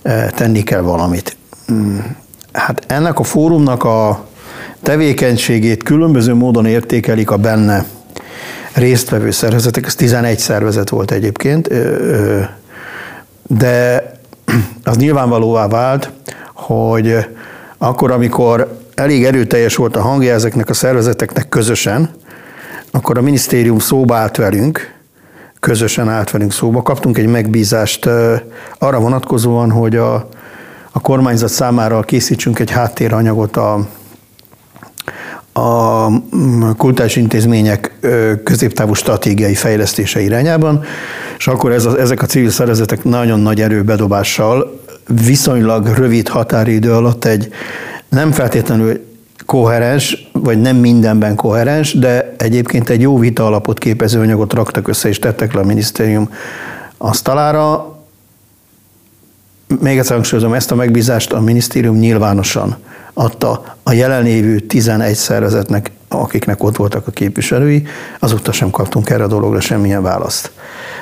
e, 0.02 0.30
tenni 0.30 0.62
kell 0.62 0.80
valamit. 0.80 1.36
Hmm. 1.66 2.16
Hát 2.52 2.84
ennek 2.86 3.18
a 3.18 3.22
fórumnak 3.22 3.84
a 3.84 4.24
tevékenységét 4.82 5.82
különböző 5.82 6.34
módon 6.34 6.66
értékelik 6.66 7.30
a 7.30 7.36
benne 7.36 7.84
résztvevő 8.78 9.30
szervezetek, 9.30 9.86
ez 9.86 9.94
11 9.94 10.38
szervezet 10.38 10.88
volt 10.88 11.10
egyébként, 11.10 11.68
de 13.42 14.10
az 14.84 14.96
nyilvánvalóvá 14.96 15.68
vált, 15.68 16.10
hogy 16.52 17.26
akkor, 17.78 18.10
amikor 18.10 18.78
elég 18.94 19.24
erőteljes 19.24 19.76
volt 19.76 19.96
a 19.96 20.00
hangja 20.00 20.32
ezeknek 20.32 20.70
a 20.70 20.74
szervezeteknek 20.74 21.48
közösen, 21.48 22.10
akkor 22.90 23.18
a 23.18 23.22
minisztérium 23.22 23.78
szóba 23.78 24.16
állt 24.16 24.36
velünk, 24.36 24.94
közösen 25.60 26.08
állt 26.08 26.30
velünk 26.30 26.52
szóba. 26.52 26.82
Kaptunk 26.82 27.18
egy 27.18 27.26
megbízást 27.26 28.06
arra 28.78 29.00
vonatkozóan, 29.00 29.70
hogy 29.70 29.96
a, 29.96 30.14
a 30.90 31.00
kormányzat 31.00 31.48
számára 31.48 32.02
készítsünk 32.02 32.58
egy 32.58 32.70
háttéranyagot 32.70 33.56
a, 33.56 33.88
a 35.56 36.08
mm, 36.36 36.70
kultúrás 36.76 37.16
intézmények 37.16 37.98
középtávú 38.44 38.92
stratégiai 38.94 39.54
fejlesztése 39.54 40.20
irányában, 40.20 40.82
és 41.38 41.46
akkor 41.46 41.72
ez 41.72 41.84
a, 41.84 41.98
ezek 42.00 42.22
a 42.22 42.26
civil 42.26 42.50
szervezetek 42.50 43.04
nagyon 43.04 43.40
nagy 43.40 43.60
erőbedobással 43.60 44.80
viszonylag 45.24 45.86
rövid 45.86 46.28
határidő 46.28 46.92
alatt 46.92 47.24
egy 47.24 47.48
nem 48.08 48.32
feltétlenül 48.32 49.04
koherens, 49.46 50.28
vagy 50.32 50.60
nem 50.60 50.76
mindenben 50.76 51.34
koherens, 51.34 51.94
de 51.94 52.34
egyébként 52.38 52.88
egy 52.88 53.00
jó 53.00 53.18
vita 53.18 53.46
alapot 53.46 53.78
képező 53.78 54.20
anyagot 54.20 54.52
raktak 54.52 54.88
össze 54.88 55.08
és 55.08 55.18
tettek 55.18 55.52
le 55.52 55.60
a 55.60 55.64
minisztérium 55.64 56.30
asztalára. 56.96 57.95
Még 59.80 59.98
egyszer 59.98 60.14
hangsúlyozom, 60.14 60.54
ezt 60.54 60.70
a 60.70 60.74
megbízást 60.74 61.32
a 61.32 61.40
minisztérium 61.40 61.96
nyilvánosan 61.96 62.76
adta 63.12 63.76
a 63.82 63.92
jelenlévő 63.92 64.58
11 64.58 65.14
szervezetnek, 65.14 65.90
akiknek 66.08 66.62
ott 66.62 66.76
voltak 66.76 67.06
a 67.06 67.10
képviselői, 67.10 67.86
azóta 68.18 68.52
sem 68.52 68.70
kaptunk 68.70 69.10
erre 69.10 69.24
a 69.24 69.26
dologra 69.26 69.60
semmilyen 69.60 70.02
választ. 70.02 70.50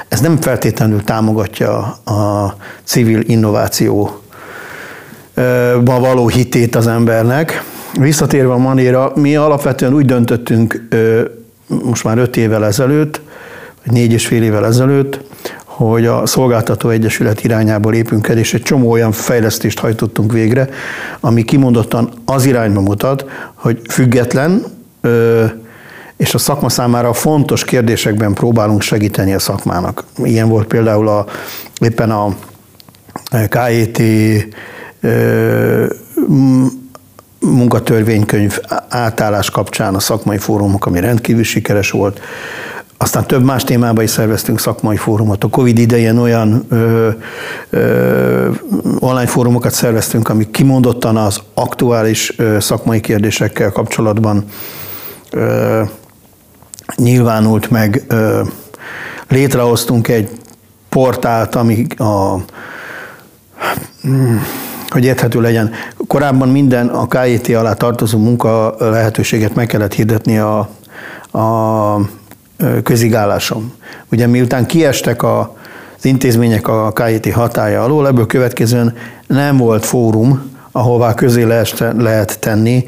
Ez 0.09 0.20
nem 0.20 0.40
feltétlenül 0.40 1.05
támogatja 1.05 1.79
a 2.05 2.57
civil 2.85 3.20
innováció 3.20 4.20
való 5.85 6.29
hitét 6.29 6.77
az 6.77 6.87
embernek. 6.87 7.62
Visszatérve 7.98 8.53
a 8.53 8.59
manéra, 8.59 9.12
mi 9.14 9.37
alapvetően 9.37 9.94
úgy 9.94 10.07
döntöttünk 10.07 10.88
most 11.66 12.05
már 12.05 12.18
öt 12.18 12.37
évvel 12.37 12.64
ezelőtt, 12.64 13.20
vagy 13.85 13.94
négy 13.94 14.12
és 14.12 14.27
fél 14.27 14.42
évvel 14.42 14.66
ezelőtt, 14.66 15.20
hogy 15.76 16.06
a 16.06 16.26
Szolgáltató 16.26 16.88
Egyesület 16.88 17.44
irányába 17.44 17.90
lépünk 17.90 18.28
el, 18.28 18.38
és 18.38 18.54
egy 18.54 18.62
csomó 18.62 18.90
olyan 18.90 19.12
fejlesztést 19.12 19.78
hajtottunk 19.78 20.32
végre, 20.32 20.68
ami 21.20 21.42
kimondottan 21.44 22.10
az 22.24 22.44
irányba 22.44 22.80
mutat, 22.80 23.24
hogy 23.54 23.80
független, 23.88 24.64
és 26.16 26.34
a 26.34 26.38
szakma 26.38 26.68
számára 26.68 27.12
fontos 27.12 27.64
kérdésekben 27.64 28.32
próbálunk 28.32 28.82
segíteni 28.82 29.34
a 29.34 29.38
szakmának. 29.38 30.04
Ilyen 30.16 30.48
volt 30.48 30.66
például 30.66 31.08
a, 31.08 31.26
éppen 31.80 32.10
a 32.10 32.37
KET 33.48 34.02
munkatörvénykönyv 37.38 38.58
átállás 38.88 39.50
kapcsán 39.50 39.94
a 39.94 40.00
szakmai 40.00 40.38
fórumok, 40.38 40.87
ami 40.87 41.00
rendkívül 41.00 41.44
sikeres 41.44 41.90
volt. 41.90 42.20
Aztán 43.05 43.27
több 43.27 43.45
más 43.45 43.64
témában 43.64 44.05
is 44.05 44.11
szerveztünk 44.11 44.61
szakmai 44.61 44.97
fórumot. 44.97 45.45
A 45.45 45.49
Covid 45.49 45.79
idején 45.79 46.19
olyan 46.19 46.64
ö, 46.69 47.09
ö, 47.71 48.51
online 48.99 49.27
fórumokat 49.27 49.73
szerveztünk, 49.73 50.29
amik 50.29 50.51
kimondottan 50.51 51.17
az 51.17 51.40
aktuális 51.55 52.38
ö, 52.38 52.61
szakmai 52.61 53.01
kérdésekkel 53.01 53.71
kapcsolatban 53.71 54.45
ö, 55.31 55.83
nyilvánult 56.97 57.71
meg. 57.71 58.05
Ö, 58.09 58.43
létrehoztunk 59.29 60.09
egy 60.09 60.31
portált, 60.88 61.55
ami 61.55 61.87
a 61.97 62.37
hogy 64.88 65.05
érthető 65.05 65.40
legyen. 65.40 65.71
Korábban 66.07 66.49
minden 66.49 66.88
a 66.88 67.07
KIT 67.07 67.57
alá 67.57 67.73
tartozó 67.73 68.19
munka 68.19 68.75
lehetőséget 68.79 69.55
meg 69.55 69.67
kellett 69.67 69.95
hirdetni 69.95 70.38
a, 70.38 70.59
a 71.38 72.23
közigállásom. 72.83 73.72
Ugye 74.12 74.27
miután 74.27 74.66
kiestek 74.66 75.22
a, 75.22 75.57
az 75.98 76.05
intézmények 76.05 76.68
a 76.68 76.92
KIT 76.92 77.33
hatája 77.33 77.83
alól, 77.83 78.07
ebből 78.07 78.27
következően 78.27 78.94
nem 79.27 79.57
volt 79.57 79.85
fórum, 79.85 80.53
ahová 80.72 81.14
közé 81.14 81.42
lehet, 81.42 81.85
lehet 81.98 82.38
tenni 82.38 82.85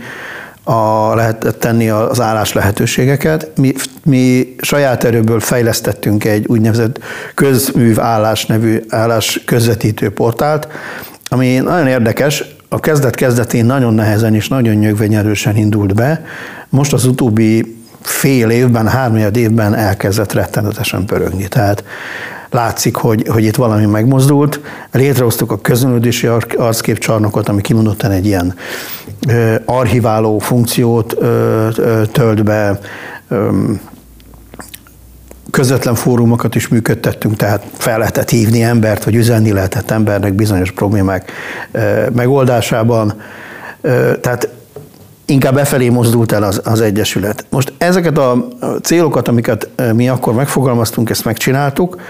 a, 0.65 1.15
lehet 1.15 1.57
tenni 1.59 1.89
az 1.89 2.21
állás 2.21 2.53
lehetőségeket. 2.53 3.51
Mi, 3.57 3.73
mi 4.05 4.55
saját 4.59 5.05
erőből 5.05 5.41
fejlesztettünk 5.41 6.25
egy 6.25 6.47
úgynevezett 6.47 6.99
közműv 7.35 8.01
állás 8.01 8.47
nevű 8.47 8.83
állás 8.89 9.43
közvetítő 9.45 10.11
portált, 10.11 10.69
ami 11.29 11.59
nagyon 11.59 11.87
érdekes, 11.87 12.45
a 12.69 12.81
kezdet-kezdetén 12.81 13.65
nagyon 13.65 13.95
nehezen 13.95 14.35
és 14.35 14.49
nagyon 14.49 14.75
nyögvenyerősen 14.75 15.57
indult 15.57 15.95
be, 15.95 16.25
most 16.69 16.93
az 16.93 17.05
utóbbi 17.05 17.77
fél 18.07 18.51
évben, 18.51 18.89
háromnyed 18.89 19.37
évben 19.37 19.75
elkezdett 19.75 20.33
rettenetesen 20.33 21.05
pörögni. 21.05 21.49
Tehát 21.49 21.85
látszik, 22.51 22.97
hogy, 22.97 23.27
hogy 23.29 23.45
itt 23.45 23.57
valami 23.57 23.87
megmozdult. 23.87 24.61
Létrehoztuk 24.93 25.51
a 25.51 25.61
közönődési 25.61 26.27
arcképcsarnokot, 26.57 27.49
ami 27.49 27.61
kimondottan 27.61 28.11
egy 28.11 28.27
ilyen 28.27 28.55
archiváló 29.65 30.39
funkciót 30.39 31.17
tölt 32.13 32.45
be, 32.45 32.79
közvetlen 35.51 35.95
fórumokat 35.95 36.55
is 36.55 36.69
működtettünk, 36.69 37.37
tehát 37.37 37.65
fel 37.73 37.99
lehetett 37.99 38.31
hívni 38.31 38.63
embert, 38.63 39.05
vagy 39.05 39.15
üzenni 39.15 39.53
lehetett 39.53 39.91
embernek 39.91 40.33
bizonyos 40.33 40.71
problémák 40.71 41.33
megoldásában. 42.13 43.15
Tehát 44.21 44.49
inkább 45.27 45.55
befelé 45.55 45.89
mozdult 45.89 46.33
el 46.33 46.43
az, 46.43 46.61
az 46.65 46.81
Egyesület. 46.81 47.47
Most 47.51 47.73
ezeket 47.79 48.19
a 48.19 48.49
célokat, 48.83 49.29
amiket 49.29 49.69
mi 49.95 50.09
akkor 50.09 50.35
megfogalmaztunk, 50.35 51.11
ezt 51.11 51.25
megcsináltuk, 51.25 52.01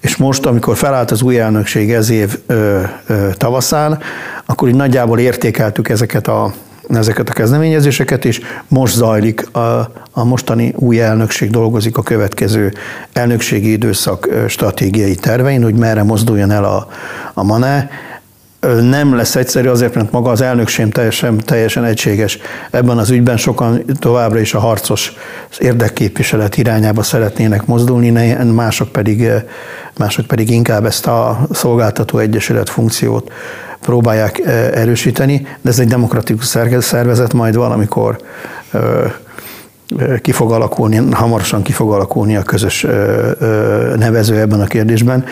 és 0.00 0.16
most, 0.16 0.46
amikor 0.46 0.76
felállt 0.76 1.10
az 1.10 1.22
új 1.22 1.38
elnökség 1.38 1.92
ez 1.92 2.10
év 2.10 2.38
ö, 2.46 2.80
ö, 3.06 3.28
tavaszán, 3.32 3.98
akkor 4.46 4.68
így 4.68 4.74
nagyjából 4.74 5.18
értékeltük 5.18 5.88
ezeket 5.88 6.28
a, 6.28 6.52
ezeket 6.88 7.28
a 7.28 7.32
kezdeményezéseket, 7.32 8.24
és 8.24 8.40
most 8.68 8.94
zajlik 8.94 9.56
a, 9.56 9.90
a 10.12 10.24
mostani 10.24 10.74
új 10.76 11.00
elnökség 11.00 11.50
dolgozik 11.50 11.96
a 11.96 12.02
következő 12.02 12.72
elnökségi 13.12 13.72
időszak 13.72 14.28
stratégiai 14.48 15.14
tervein, 15.14 15.62
hogy 15.62 15.74
merre 15.74 16.02
mozduljon 16.02 16.50
el 16.50 16.64
a, 16.64 16.86
a 17.34 17.44
MANE, 17.44 17.90
nem 18.80 19.14
lesz 19.14 19.36
egyszerű 19.36 19.68
azért, 19.68 19.94
mert 19.94 20.12
maga 20.12 20.30
az 20.30 20.40
elnökség 20.40 20.92
teljesen, 20.92 21.36
teljesen 21.44 21.84
egységes 21.84 22.38
ebben 22.70 22.98
az 22.98 23.10
ügyben. 23.10 23.36
Sokan 23.36 23.84
továbbra 23.98 24.38
is 24.38 24.54
a 24.54 24.58
harcos 24.58 25.12
érdekképviselet 25.58 26.56
irányába 26.56 27.02
szeretnének 27.02 27.66
mozdulni, 27.66 28.10
mások 28.54 28.88
pedig, 28.88 29.30
mások 29.98 30.26
pedig 30.26 30.50
inkább 30.50 30.84
ezt 30.84 31.06
a 31.06 31.46
szolgáltató 31.52 32.18
egyesület 32.18 32.70
funkciót 32.70 33.32
próbálják 33.80 34.38
erősíteni, 34.74 35.46
de 35.60 35.70
ez 35.70 35.78
egy 35.78 35.88
demokratikus 35.88 36.56
szervezet, 36.78 37.32
majd 37.32 37.54
valamikor 37.54 38.18
ki 40.22 40.32
fog 40.32 40.52
alakulni, 40.52 40.96
hamarosan 41.10 41.62
ki 41.62 41.72
fog 41.72 41.92
alakulni 41.92 42.36
a 42.36 42.42
közös 42.42 42.86
nevező 43.96 44.38
ebben 44.38 44.60
a 44.60 44.66
kérdésben. 44.66 45.24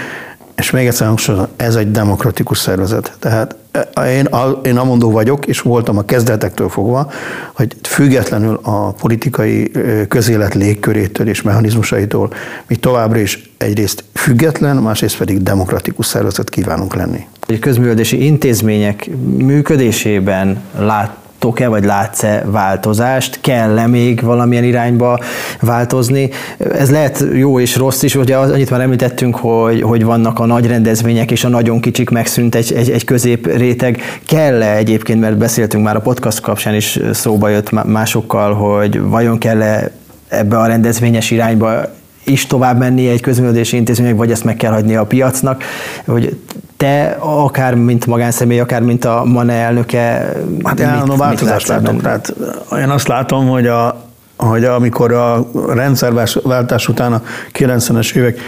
És 0.59 0.71
még 0.71 0.87
egyszer 0.87 1.07
hangsúlyozom, 1.07 1.49
ez 1.57 1.75
egy 1.75 1.91
demokratikus 1.91 2.59
szervezet. 2.59 3.13
Tehát 3.19 3.57
e, 3.93 4.13
én, 4.13 4.29
én 4.63 4.77
amondó 4.77 5.11
vagyok, 5.11 5.47
és 5.47 5.61
voltam 5.61 5.99
a 5.99 6.03
kezdetektől 6.03 6.69
fogva, 6.69 7.11
hogy 7.53 7.77
függetlenül 7.83 8.61
a 8.63 8.93
politikai 8.93 9.71
közélet 10.09 10.55
légkörétől 10.55 11.29
és 11.29 11.43
mechanizmusaitól 11.43 12.33
mi 12.67 12.77
továbbra 12.77 13.19
is 13.19 13.51
egyrészt 13.57 14.05
független, 14.13 14.77
másrészt 14.77 15.17
pedig 15.17 15.43
demokratikus 15.43 16.07
szervezet 16.07 16.51
kívánunk 16.51 16.95
lenni. 16.95 17.27
A 17.41 17.59
közművelési 17.61 18.25
intézmények 18.25 19.11
működésében 19.37 20.63
lát 20.79 21.17
látok-e, 21.39 21.69
vagy 21.69 21.85
látsz-e 21.85 22.43
változást, 22.47 23.39
kell-e 23.41 23.87
még 23.87 24.23
valamilyen 24.23 24.65
irányba 24.65 25.19
változni. 25.61 26.31
Ez 26.59 26.91
lehet 26.91 27.25
jó 27.33 27.61
és 27.61 27.77
rossz 27.77 28.03
is, 28.03 28.15
ugye 28.15 28.37
annyit 28.37 28.71
már 28.71 28.81
említettünk, 28.81 29.37
hogy, 29.37 29.83
hogy 29.83 30.05
vannak 30.05 30.39
a 30.39 30.47
nagy 30.47 30.67
rendezvények, 30.67 31.31
és 31.31 31.45
a 31.45 31.49
nagyon 31.49 31.81
kicsik 31.81 32.11
megszűnt 32.11 32.55
egy, 32.55 32.73
egy, 32.73 32.91
egy 32.91 33.05
közép 33.05 33.57
réteg. 33.57 34.01
Kell-e 34.27 34.77
egyébként, 34.77 35.21
mert 35.21 35.37
beszéltünk 35.37 35.85
már 35.85 35.97
a 35.97 36.01
podcast 36.01 36.41
kapcsán 36.41 36.75
is 36.75 36.99
szóba 37.13 37.49
jött 37.49 37.85
másokkal, 37.85 38.55
hogy 38.55 39.01
vajon 39.01 39.39
kell-e 39.39 39.91
ebbe 40.29 40.59
a 40.59 40.67
rendezvényes 40.67 41.31
irányba 41.31 41.97
is 42.29 42.47
tovább 42.47 42.79
menni 42.79 43.09
egy 43.09 43.21
közművelési 43.21 43.77
intézmények, 43.77 44.17
vagy 44.17 44.31
ezt 44.31 44.45
meg 44.45 44.57
kell 44.57 44.73
hagyni 44.73 44.97
a 44.97 45.05
piacnak, 45.05 45.63
hogy 46.07 46.37
te 46.77 47.17
akár 47.21 47.75
mint 47.75 48.07
magánszemély, 48.07 48.61
akár 48.61 48.83
mint 48.83 49.05
a 49.05 49.23
MANE 49.25 49.53
elnöke, 49.53 50.33
hát 50.63 50.81
állandó 50.81 51.17
változást 51.17 51.69
látom. 51.69 51.99
Tehát 51.99 52.35
én 52.79 52.89
azt 52.89 53.09
látom, 53.09 53.49
hogy, 53.49 53.67
a, 53.67 54.05
hogy 54.37 54.65
amikor 54.65 55.13
a 55.13 55.51
rendszerváltás 55.69 56.89
után 56.89 57.13
a 57.13 57.23
90-es 57.53 58.15
évek 58.15 58.41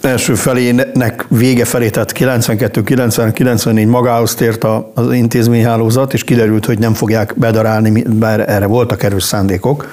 első 0.00 0.34
felének 0.34 1.26
vége 1.28 1.64
felé, 1.64 1.90
tehát 1.90 2.12
92, 2.12 2.82
90, 2.82 3.32
94 3.32 3.86
magához 3.86 4.34
tért 4.34 4.64
az 4.94 5.12
intézményhálózat, 5.12 6.12
és 6.12 6.24
kiderült, 6.24 6.66
hogy 6.66 6.78
nem 6.78 6.94
fogják 6.94 7.34
bedarálni, 7.36 8.02
bár 8.02 8.50
erre 8.50 8.66
voltak 8.66 9.02
erős 9.02 9.22
szándékok, 9.22 9.86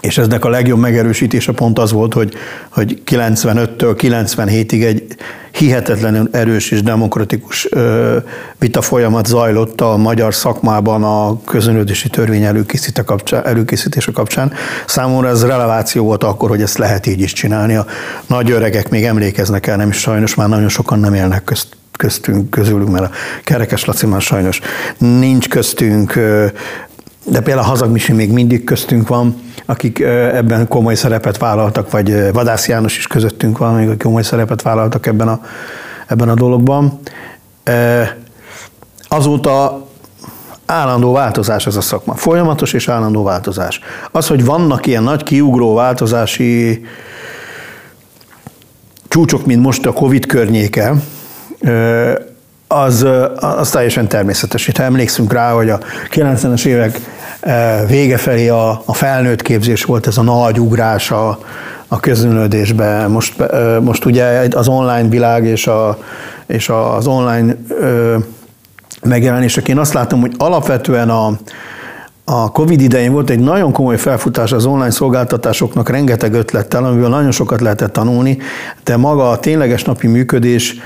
és 0.00 0.18
eznek 0.18 0.44
a 0.44 0.48
legjobb 0.48 0.78
megerősítése 0.78 1.52
pont 1.52 1.78
az 1.78 1.92
volt, 1.92 2.14
hogy, 2.14 2.34
hogy 2.68 3.02
95-től 3.06 3.94
97-ig 3.98 4.84
egy 4.84 5.16
hihetetlenül 5.50 6.28
erős 6.32 6.70
és 6.70 6.82
demokratikus 6.82 7.68
vita 8.58 8.80
folyamat 8.80 9.26
zajlott 9.26 9.80
a 9.80 9.96
magyar 9.96 10.34
szakmában 10.34 11.02
a 11.04 11.40
közönődési 11.44 12.08
törvény 12.08 12.42
előkészítése 12.42 13.02
kapcsán, 13.02 13.46
előkészítése 13.46 14.12
kapcsán. 14.12 14.52
Számomra 14.86 15.28
ez 15.28 15.44
releváció 15.44 16.04
volt 16.04 16.24
akkor, 16.24 16.48
hogy 16.48 16.62
ezt 16.62 16.78
lehet 16.78 17.06
így 17.06 17.20
is 17.20 17.32
csinálni. 17.32 17.74
A 17.74 17.86
nagy 18.26 18.50
öregek 18.50 18.88
még 18.88 19.04
emlékeznek 19.04 19.66
el, 19.66 19.76
nem 19.76 19.88
is 19.88 19.98
sajnos 19.98 20.34
már 20.34 20.48
nagyon 20.48 20.68
sokan 20.68 20.98
nem 20.98 21.14
élnek 21.14 21.44
közt, 21.44 21.76
köztünk, 21.96 22.50
közülünk, 22.50 22.90
mert 22.90 23.04
a 23.04 23.10
Kerekes 23.44 23.84
Laci 23.84 24.06
már 24.06 24.20
sajnos 24.20 24.60
nincs 24.98 25.48
köztünk, 25.48 26.14
de 27.24 27.40
például 27.40 27.58
a 27.58 27.68
Hazagmisi 27.68 28.12
még 28.12 28.30
mindig 28.30 28.64
köztünk 28.64 29.08
van, 29.08 29.36
akik 29.70 30.00
ebben 30.32 30.68
komoly 30.68 30.94
szerepet 30.94 31.38
vállaltak, 31.38 31.90
vagy 31.90 32.32
Vadász 32.32 32.68
János 32.68 32.96
is 32.96 33.06
közöttünk 33.06 33.58
van, 33.58 33.74
még 33.74 34.02
komoly 34.02 34.22
szerepet 34.22 34.62
vállaltak 34.62 35.06
ebben 35.06 35.28
a, 35.28 35.40
ebben 36.06 36.28
a 36.28 36.34
dologban. 36.34 37.00
Azóta 39.08 39.86
állandó 40.66 41.12
változás 41.12 41.66
ez 41.66 41.76
a 41.76 41.80
szakma. 41.80 42.14
Folyamatos 42.14 42.72
és 42.72 42.88
állandó 42.88 43.22
változás. 43.22 43.80
Az, 44.10 44.26
hogy 44.26 44.44
vannak 44.44 44.86
ilyen 44.86 45.02
nagy 45.02 45.22
kiugró 45.22 45.74
változási 45.74 46.84
csúcsok, 49.08 49.46
mint 49.46 49.62
most 49.62 49.86
a 49.86 49.92
Covid 49.92 50.26
környéke, 50.26 50.94
az, 52.68 53.06
az 53.40 53.70
teljesen 53.70 54.08
természetes. 54.08 54.68
Itt 54.68 54.78
emlékszünk 54.78 55.32
rá, 55.32 55.52
hogy 55.52 55.70
a 55.70 55.80
90-es 56.10 56.64
évek 56.64 57.00
vége 57.86 58.16
felé 58.16 58.48
a, 58.48 58.82
a 58.84 58.94
felnőtt 58.94 59.42
képzés 59.42 59.84
volt 59.84 60.06
ez 60.06 60.18
a 60.18 60.22
nagy 60.22 60.60
ugrás 60.60 61.10
a, 61.10 61.38
a 61.88 62.00
közönődésbe. 62.00 63.06
Most, 63.06 63.34
most 63.80 64.04
ugye 64.04 64.48
az 64.50 64.68
online 64.68 65.08
világ 65.08 65.44
és, 65.44 65.66
a, 65.66 65.98
és 66.46 66.68
az 66.68 67.06
online 67.06 67.56
megjelenések. 69.02 69.68
Én 69.68 69.78
azt 69.78 69.92
látom, 69.92 70.20
hogy 70.20 70.34
alapvetően 70.38 71.10
a, 71.10 71.38
a 72.24 72.50
Covid 72.52 72.80
idején 72.80 73.12
volt 73.12 73.30
egy 73.30 73.40
nagyon 73.40 73.72
komoly 73.72 73.96
felfutás 73.96 74.52
az 74.52 74.64
online 74.64 74.90
szolgáltatásoknak 74.90 75.88
rengeteg 75.88 76.34
ötlettel, 76.34 76.84
amiből 76.84 77.08
nagyon 77.08 77.30
sokat 77.30 77.60
lehetett 77.60 77.92
tanulni, 77.92 78.38
de 78.84 78.96
maga 78.96 79.30
a 79.30 79.38
tényleges 79.38 79.84
napi 79.84 80.06
működés 80.06 80.76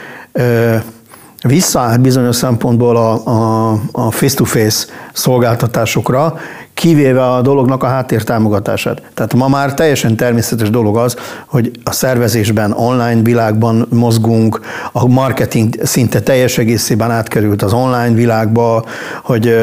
visszaállt 1.44 2.00
bizonyos 2.00 2.36
szempontból 2.36 2.96
a, 2.96 3.26
a, 3.26 3.78
a 3.92 4.10
face-to-face 4.10 4.86
szolgáltatásokra, 5.12 6.34
kivéve 6.74 7.30
a 7.32 7.40
dolognak 7.42 7.82
a 7.82 7.86
háttértámogatását. 7.86 9.02
Tehát 9.14 9.34
ma 9.34 9.48
már 9.48 9.74
teljesen 9.74 10.16
természetes 10.16 10.70
dolog 10.70 10.96
az, 10.96 11.16
hogy 11.46 11.70
a 11.84 11.92
szervezésben, 11.92 12.72
online 12.72 13.22
világban 13.22 13.86
mozgunk, 13.90 14.60
a 14.92 15.06
marketing 15.06 15.74
szinte 15.82 16.20
teljes 16.20 16.58
egészében 16.58 17.10
átkerült 17.10 17.62
az 17.62 17.72
online 17.72 18.14
világba, 18.14 18.84
hogy 19.22 19.54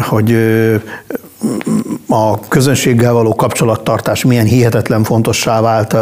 hogy 0.00 0.36
a 2.08 2.40
közönséggel 2.48 3.12
való 3.12 3.34
kapcsolattartás 3.34 4.24
milyen 4.24 4.46
hihetetlen 4.46 5.04
fontossá 5.04 5.60
vált, 5.60 5.96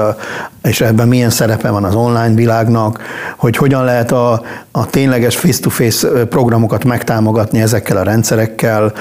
és 0.62 0.80
ebben 0.80 1.08
milyen 1.08 1.30
szerepe 1.30 1.70
van 1.70 1.84
az 1.84 1.94
online 1.94 2.34
világnak, 2.34 3.02
hogy 3.36 3.56
hogyan 3.56 3.84
lehet 3.84 4.12
a, 4.12 4.42
a 4.70 4.86
tényleges 4.86 5.36
face-to-face 5.36 6.08
programokat 6.08 6.84
megtámogatni 6.84 7.60
ezekkel 7.60 7.96
a 7.96 8.02
rendszerekkel. 8.02 8.92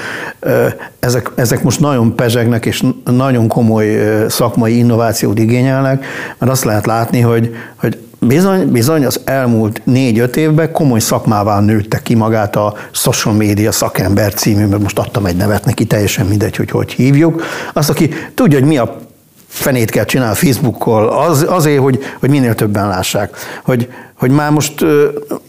Ezek, 0.98 1.30
ezek 1.34 1.62
most 1.62 1.80
nagyon 1.80 2.14
pezsegnek, 2.14 2.66
és 2.66 2.84
nagyon 3.04 3.48
komoly 3.48 3.98
szakmai 4.28 4.76
innovációt 4.78 5.38
igényelnek, 5.38 6.04
mert 6.38 6.52
azt 6.52 6.64
lehet 6.64 6.86
látni, 6.86 7.20
hogy, 7.20 7.54
hogy 7.76 7.98
bizony, 8.20 8.70
bizony 8.70 9.04
az 9.04 9.20
elmúlt 9.24 9.80
négy-öt 9.84 10.36
évben 10.36 10.72
komoly 10.72 11.00
szakmává 11.00 11.60
nőtte 11.60 11.98
ki 12.02 12.14
magát 12.14 12.56
a 12.56 12.74
social 12.90 13.34
media 13.34 13.72
szakember 13.72 14.34
című, 14.34 14.66
mert 14.66 14.82
most 14.82 14.98
adtam 14.98 15.26
egy 15.26 15.36
nevet 15.36 15.64
neki, 15.64 15.84
teljesen 15.84 16.26
mindegy, 16.26 16.56
hogy 16.56 16.70
hogy 16.70 16.92
hívjuk. 16.92 17.42
Azt, 17.72 17.90
aki 17.90 18.10
tudja, 18.34 18.58
hogy 18.58 18.68
mi 18.68 18.78
a 18.78 18.96
fenét 19.46 19.90
kell 19.90 20.04
csinálni 20.04 20.34
Facebookkal, 20.34 21.08
az, 21.08 21.46
azért, 21.48 21.80
hogy, 21.80 21.98
hogy 22.20 22.30
minél 22.30 22.54
többen 22.54 22.88
lássák. 22.88 23.36
Hogy, 23.64 23.88
hogy 24.14 24.30
már 24.30 24.50
most, 24.50 24.84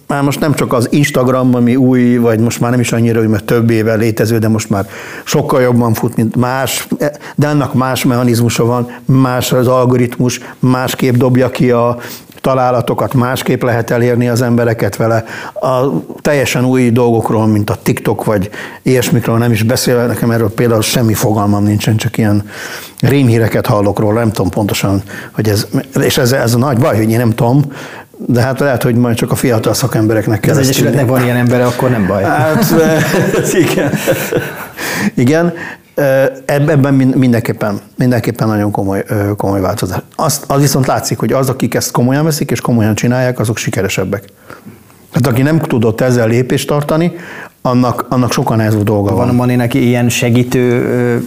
már 0.07 0.23
most 0.23 0.39
nem 0.39 0.53
csak 0.53 0.73
az 0.73 0.87
Instagram, 0.91 1.55
ami 1.55 1.75
új, 1.75 2.17
vagy 2.17 2.39
most 2.39 2.59
már 2.59 2.71
nem 2.71 2.79
is 2.79 2.91
annyira, 2.91 3.19
hogy 3.19 3.27
mert 3.27 3.43
több 3.43 3.69
éve 3.69 3.95
létező, 3.95 4.37
de 4.37 4.47
most 4.47 4.69
már 4.69 4.87
sokkal 5.23 5.61
jobban 5.61 5.93
fut, 5.93 6.15
mint 6.15 6.35
más, 6.35 6.87
de 7.35 7.47
annak 7.47 7.73
más 7.73 8.03
mechanizmusa 8.03 8.65
van, 8.65 8.91
más 9.05 9.51
az 9.51 9.67
algoritmus, 9.67 10.39
másképp 10.59 11.15
dobja 11.15 11.49
ki 11.49 11.71
a, 11.71 11.97
találatokat, 12.41 13.13
másképp 13.13 13.63
lehet 13.63 13.89
elérni 13.89 14.27
az 14.27 14.41
embereket 14.41 14.95
vele. 14.95 15.23
A 15.53 15.85
teljesen 16.21 16.65
új 16.65 16.89
dolgokról, 16.89 17.47
mint 17.47 17.69
a 17.69 17.77
TikTok, 17.83 18.23
vagy 18.23 18.49
ilyesmikről 18.81 19.37
nem 19.37 19.51
is 19.51 19.63
beszél, 19.63 20.05
nekem 20.05 20.31
erről 20.31 20.53
például 20.53 20.81
semmi 20.81 21.13
fogalmam 21.13 21.63
nincsen, 21.63 21.97
csak 21.97 22.17
ilyen 22.17 22.49
rémhíreket 22.99 23.65
hallok 23.65 23.99
róla, 23.99 24.19
nem 24.19 24.31
tudom 24.31 24.51
pontosan, 24.51 25.01
hogy 25.31 25.49
ez, 25.49 25.67
és 26.01 26.17
ez, 26.17 26.31
ez 26.31 26.53
a 26.53 26.57
nagy 26.57 26.77
baj, 26.77 26.97
hogy 26.97 27.09
én 27.09 27.17
nem 27.17 27.29
tudom, 27.29 27.63
de 28.25 28.41
hát 28.41 28.59
lehet, 28.59 28.83
hogy 28.83 28.95
majd 28.95 29.15
csak 29.15 29.31
a 29.31 29.35
fiatal 29.35 29.73
szakembereknek 29.73 30.39
kell. 30.39 30.51
Az 30.51 30.57
Egyesületnek 30.57 31.07
van 31.07 31.23
ilyen 31.23 31.35
ember, 31.35 31.61
akkor 31.61 31.89
nem 31.89 32.07
baj. 32.07 32.23
Hát, 32.23 32.65
igen. 33.69 33.91
igen. 35.15 35.53
Ebben 36.45 36.93
mindenképpen, 36.93 37.79
mindenképpen 37.97 38.47
nagyon 38.47 38.71
komoly, 38.71 39.03
komoly 39.37 39.61
változás. 39.61 39.99
Azt, 40.15 40.43
az 40.47 40.61
viszont 40.61 40.85
látszik, 40.87 41.17
hogy 41.17 41.33
az, 41.33 41.49
akik 41.49 41.73
ezt 41.73 41.91
komolyan 41.91 42.23
veszik 42.23 42.51
és 42.51 42.61
komolyan 42.61 42.95
csinálják, 42.95 43.39
azok 43.39 43.57
sikeresebbek. 43.57 44.23
Hát 45.13 45.27
aki 45.27 45.41
nem 45.41 45.59
tudott 45.59 46.01
ezzel 46.01 46.27
lépést 46.27 46.67
tartani, 46.67 47.11
annak, 47.61 48.05
annak 48.09 48.31
sokan 48.31 48.57
nehezebb 48.57 48.83
dolga 48.83 49.15
van. 49.15 49.27
Van, 49.27 49.47
van 49.47 49.55
neki 49.55 49.87
ilyen 49.87 50.09
segítő 50.09 51.23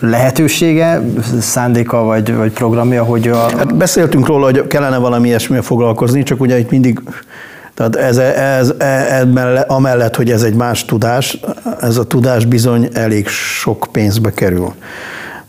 lehetősége, 0.00 1.02
szándéka 1.40 2.02
vagy, 2.02 2.34
vagy 2.34 2.52
programja, 2.52 3.04
hogy 3.04 3.28
a... 3.28 3.36
Hát 3.36 3.76
beszéltünk 3.76 4.26
róla, 4.26 4.44
hogy 4.44 4.66
kellene 4.66 4.98
valami 4.98 5.28
ilyesmivel 5.28 5.62
foglalkozni, 5.62 6.22
csak 6.22 6.40
ugye 6.40 6.58
itt 6.58 6.70
mindig 6.70 7.00
tehát 7.90 8.08
ez, 8.08 8.16
ez, 8.16 8.72
ez, 8.78 9.26
amellett, 9.66 10.16
hogy 10.16 10.30
ez 10.30 10.42
egy 10.42 10.54
más 10.54 10.84
tudás, 10.84 11.40
ez 11.80 11.96
a 11.96 12.04
tudás 12.04 12.44
bizony 12.44 12.88
elég 12.92 13.28
sok 13.28 13.88
pénzbe 13.92 14.32
kerül. 14.32 14.74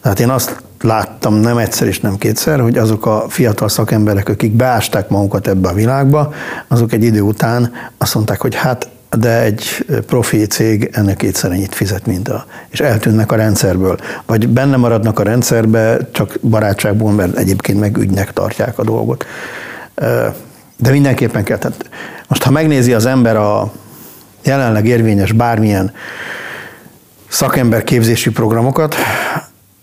Tehát 0.01 0.19
én 0.19 0.29
azt 0.29 0.61
láttam 0.81 1.33
nem 1.33 1.57
egyszer 1.57 1.87
és 1.87 1.99
nem 1.99 2.17
kétszer, 2.17 2.59
hogy 2.59 2.77
azok 2.77 3.05
a 3.05 3.25
fiatal 3.27 3.69
szakemberek, 3.69 4.29
akik 4.29 4.51
beásták 4.51 5.09
magukat 5.09 5.47
ebbe 5.47 5.69
a 5.69 5.73
világba, 5.73 6.33
azok 6.67 6.93
egy 6.93 7.03
idő 7.03 7.21
után 7.21 7.71
azt 7.97 8.15
mondták, 8.15 8.41
hogy 8.41 8.55
hát 8.55 8.87
de 9.17 9.41
egy 9.41 9.85
profi 10.05 10.45
cég 10.45 10.89
ennek 10.93 11.15
kétszer 11.15 11.51
ennyit 11.51 11.75
fizet, 11.75 12.05
mint 12.05 12.27
a, 12.27 12.45
és 12.69 12.79
eltűnnek 12.79 13.31
a 13.31 13.35
rendszerből. 13.35 13.97
Vagy 14.25 14.47
benne 14.47 14.77
maradnak 14.77 15.19
a 15.19 15.23
rendszerbe, 15.23 15.97
csak 16.11 16.37
barátságból, 16.41 17.11
mert 17.11 17.37
egyébként 17.37 17.79
meg 17.79 17.97
ügynek 17.97 18.33
tartják 18.33 18.79
a 18.79 18.83
dolgot. 18.83 19.25
De 20.83 20.91
mindenképpen 20.91 21.43
kell. 21.43 21.57
Tehát 21.57 21.89
most, 22.27 22.43
ha 22.43 22.51
megnézi 22.51 22.93
az 22.93 23.05
ember 23.05 23.35
a 23.35 23.71
jelenleg 24.41 24.85
érvényes 24.85 25.31
bármilyen 25.31 25.93
szakemberképzési 27.27 28.29
programokat, 28.29 28.95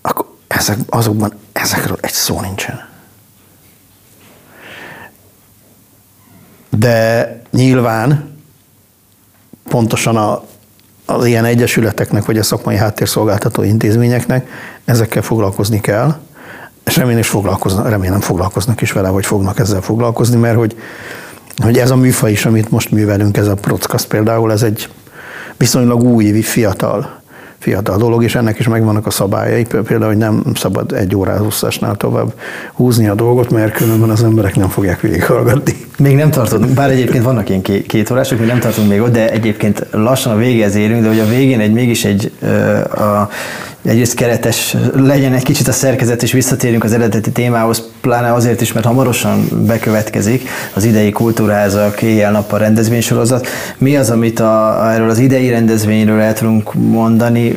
akkor 0.02 0.26
ezek, 0.46 0.78
azokban 0.88 1.32
ezekről 1.52 1.98
egy 2.00 2.12
szó 2.12 2.40
nincsen. 2.40 2.88
De 6.68 7.28
nyilván 7.50 8.38
pontosan 9.68 10.16
a, 10.16 10.44
az 11.06 11.24
ilyen 11.24 11.44
egyesületeknek, 11.44 12.24
vagy 12.24 12.38
a 12.38 12.42
szakmai 12.42 12.76
háttérszolgáltató 12.76 13.62
intézményeknek 13.62 14.48
ezekkel 14.84 15.22
foglalkozni 15.22 15.80
kell, 15.80 16.16
és 16.90 16.96
remélem, 16.96 17.20
is 17.20 17.28
foglalkoznak, 17.28 17.88
remélem 17.88 18.20
foglalkoznak 18.20 18.80
is 18.80 18.92
vele, 18.92 19.08
hogy 19.08 19.26
fognak 19.26 19.58
ezzel 19.58 19.80
foglalkozni, 19.80 20.36
mert 20.36 20.56
hogy, 20.56 20.76
hogy 21.56 21.78
ez 21.78 21.90
a 21.90 21.96
műfaj 21.96 22.30
is, 22.30 22.46
amit 22.46 22.70
most 22.70 22.90
művelünk, 22.90 23.36
ez 23.36 23.46
a 23.46 23.54
podcast 23.54 24.06
például, 24.06 24.52
ez 24.52 24.62
egy 24.62 24.88
viszonylag 25.56 26.02
új, 26.02 26.40
fiatal 26.42 27.18
fiatal 27.58 27.96
dolog, 27.96 28.22
és 28.22 28.34
ennek 28.34 28.58
is 28.58 28.68
megvannak 28.68 29.06
a 29.06 29.10
szabályai, 29.10 29.64
például, 29.64 30.06
hogy 30.06 30.16
nem 30.16 30.42
szabad 30.54 30.92
egy 30.92 31.16
órázúszásnál 31.16 31.94
tovább 31.96 32.32
húzni 32.72 33.08
a 33.08 33.14
dolgot, 33.14 33.50
mert 33.50 33.72
különben 33.72 34.10
az 34.10 34.22
emberek 34.22 34.56
nem 34.56 34.68
fogják 34.68 35.00
végighallgatni. 35.00 35.76
Még 35.98 36.16
nem 36.16 36.30
tartunk, 36.30 36.66
bár 36.66 36.90
egyébként 36.90 37.24
vannak 37.24 37.48
ilyen 37.48 37.62
két, 37.62 37.86
két 37.86 38.10
órások, 38.10 38.38
még 38.38 38.46
nem 38.46 38.58
tartunk 38.58 38.88
még 38.88 39.00
ott, 39.00 39.12
de 39.12 39.30
egyébként 39.30 39.86
lassan 39.90 40.32
a 40.32 40.36
végéhez 40.36 40.74
érünk, 40.74 41.02
de 41.02 41.08
hogy 41.08 41.18
a 41.18 41.26
végén 41.26 41.60
egy 41.60 41.72
mégis 41.72 42.04
egy 42.04 42.32
a, 42.94 43.28
egyrészt 43.82 44.14
keretes 44.14 44.76
legyen 44.94 45.32
egy 45.32 45.42
kicsit 45.42 45.68
a 45.68 45.72
szerkezet, 45.72 46.22
és 46.22 46.32
visszatérünk 46.32 46.84
az 46.84 46.92
eredeti 46.92 47.30
témához, 47.30 47.88
pláne 48.00 48.32
azért 48.32 48.60
is, 48.60 48.72
mert 48.72 48.86
hamarosan 48.86 49.48
bekövetkezik 49.66 50.48
az 50.74 50.84
idei 50.84 51.10
kultúrázak 51.10 52.02
éjjel-nappal 52.02 52.58
rendezvénysorozat. 52.58 53.46
Mi 53.78 53.96
az, 53.96 54.10
amit 54.10 54.40
a, 54.40 54.88
erről 54.92 55.10
az 55.10 55.18
idei 55.18 55.50
rendezvényről 55.50 56.20
el 56.20 56.32
tudunk 56.32 56.74
mondani? 56.74 57.56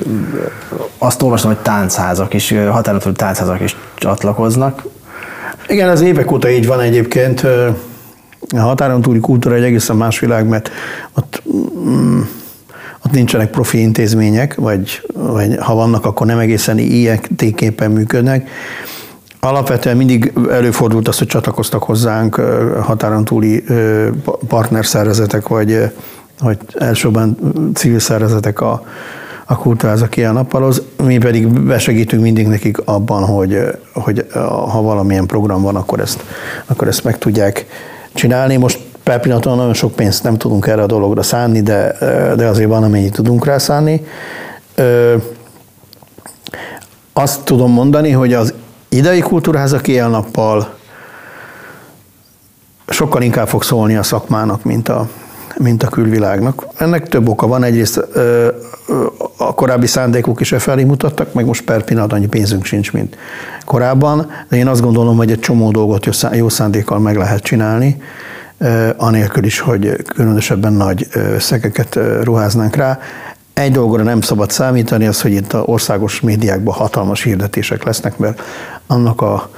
Azt 0.97 1.21
olvastam, 1.21 1.51
hogy 1.53 1.61
táncházak 1.61 2.33
is, 2.33 2.53
határozott 2.69 3.17
táncházak 3.17 3.61
is 3.61 3.75
csatlakoznak. 3.95 4.83
Igen, 5.67 5.89
ez 5.89 6.01
évek 6.01 6.31
óta 6.31 6.49
így 6.49 6.67
van 6.67 6.79
egyébként. 6.79 7.47
A 8.55 8.59
határon 8.59 9.01
túli 9.01 9.19
kultúra 9.19 9.55
egy 9.55 9.63
egészen 9.63 9.95
más 9.95 10.19
világ, 10.19 10.47
mert 10.47 10.71
ott 11.13 11.43
mm, 11.87 12.21
nincsenek 13.13 13.49
profi 13.49 13.79
intézmények, 13.79 14.55
vagy, 14.55 15.01
vagy 15.13 15.55
ha 15.59 15.75
vannak, 15.75 16.05
akkor 16.05 16.27
nem 16.27 16.39
egészen 16.39 16.77
ilyen 16.77 17.19
téképpen 17.35 17.91
működnek. 17.91 18.49
Alapvetően 19.39 19.97
mindig 19.97 20.33
előfordult 20.51 21.07
az, 21.07 21.17
hogy 21.17 21.27
csatlakoztak 21.27 21.83
hozzánk 21.83 22.35
határon 22.81 23.25
túli 23.25 23.63
partnerszervezetek, 24.47 25.47
vagy, 25.47 25.91
vagy 26.39 26.57
elsőben 26.73 27.37
civil 27.73 27.99
szervezetek 27.99 28.61
a, 28.61 28.83
a 29.45 29.57
kultúrázak 29.57 30.17
ilyen 30.17 30.33
nappalhoz, 30.33 30.81
mi 31.03 31.17
pedig 31.17 31.47
besegítünk 31.47 32.21
mindig 32.21 32.47
nekik 32.47 32.77
abban, 32.85 33.23
hogy, 33.23 33.59
hogy 33.93 34.25
ha 34.69 34.81
valamilyen 34.81 35.25
program 35.25 35.61
van, 35.61 35.75
akkor 35.75 35.99
ezt, 35.99 36.23
akkor 36.65 36.87
ezt 36.87 37.03
meg 37.03 37.17
tudják 37.17 37.65
csinálni. 38.13 38.57
Most 38.57 38.79
per 39.03 39.19
pillanatban 39.19 39.57
nagyon 39.57 39.73
sok 39.73 39.95
pénzt 39.95 40.23
nem 40.23 40.37
tudunk 40.37 40.67
erre 40.67 40.81
a 40.81 40.85
dologra 40.85 41.21
szánni, 41.21 41.61
de, 41.61 41.95
de 42.35 42.47
azért 42.47 42.69
van, 42.69 42.83
amennyit 42.83 43.13
tudunk 43.13 43.45
rá 43.45 43.57
szánni. 43.57 44.05
Azt 47.13 47.43
tudom 47.43 47.71
mondani, 47.71 48.11
hogy 48.11 48.33
az 48.33 48.53
idei 48.89 49.19
kultúrházak 49.19 49.87
éjjel-nappal 49.87 50.73
sokkal 52.87 53.21
inkább 53.21 53.47
fog 53.47 53.63
szólni 53.63 53.95
a 53.95 54.03
szakmának, 54.03 54.63
mint 54.63 54.89
a, 54.89 55.07
mint 55.57 55.83
a 55.83 55.87
külvilágnak. 55.87 56.67
Ennek 56.77 57.07
több 57.09 57.27
oka 57.27 57.47
van. 57.47 57.63
Egyrészt 57.63 58.07
a 59.37 59.53
korábbi 59.53 59.87
szándékok 59.87 60.39
is 60.39 60.51
e 60.51 60.59
felé 60.59 60.83
mutattak, 60.83 61.33
meg 61.33 61.45
most 61.45 61.63
per 61.63 61.83
pillanat 61.83 62.13
annyi 62.13 62.27
pénzünk 62.27 62.65
sincs, 62.65 62.91
mint 62.91 63.17
korábban, 63.65 64.31
de 64.49 64.57
én 64.57 64.67
azt 64.67 64.81
gondolom, 64.81 65.17
hogy 65.17 65.31
egy 65.31 65.39
csomó 65.39 65.71
dolgot 65.71 66.07
jó 66.31 66.49
szándékkal 66.49 66.99
meg 66.99 67.17
lehet 67.17 67.41
csinálni, 67.43 68.01
anélkül 68.97 69.43
is, 69.43 69.59
hogy 69.59 70.03
különösebben 70.05 70.73
nagy 70.73 71.07
összegeket 71.11 71.99
ruháznánk 72.21 72.75
rá. 72.75 72.99
Egy 73.53 73.71
dolgra 73.71 74.03
nem 74.03 74.21
szabad 74.21 74.51
számítani, 74.51 75.07
az, 75.07 75.21
hogy 75.21 75.31
itt 75.31 75.53
a 75.53 75.63
országos 75.65 76.21
médiákban 76.21 76.73
hatalmas 76.73 77.23
hirdetések 77.23 77.83
lesznek, 77.83 78.17
mert 78.17 78.41
annak 78.87 79.21
a 79.21 79.49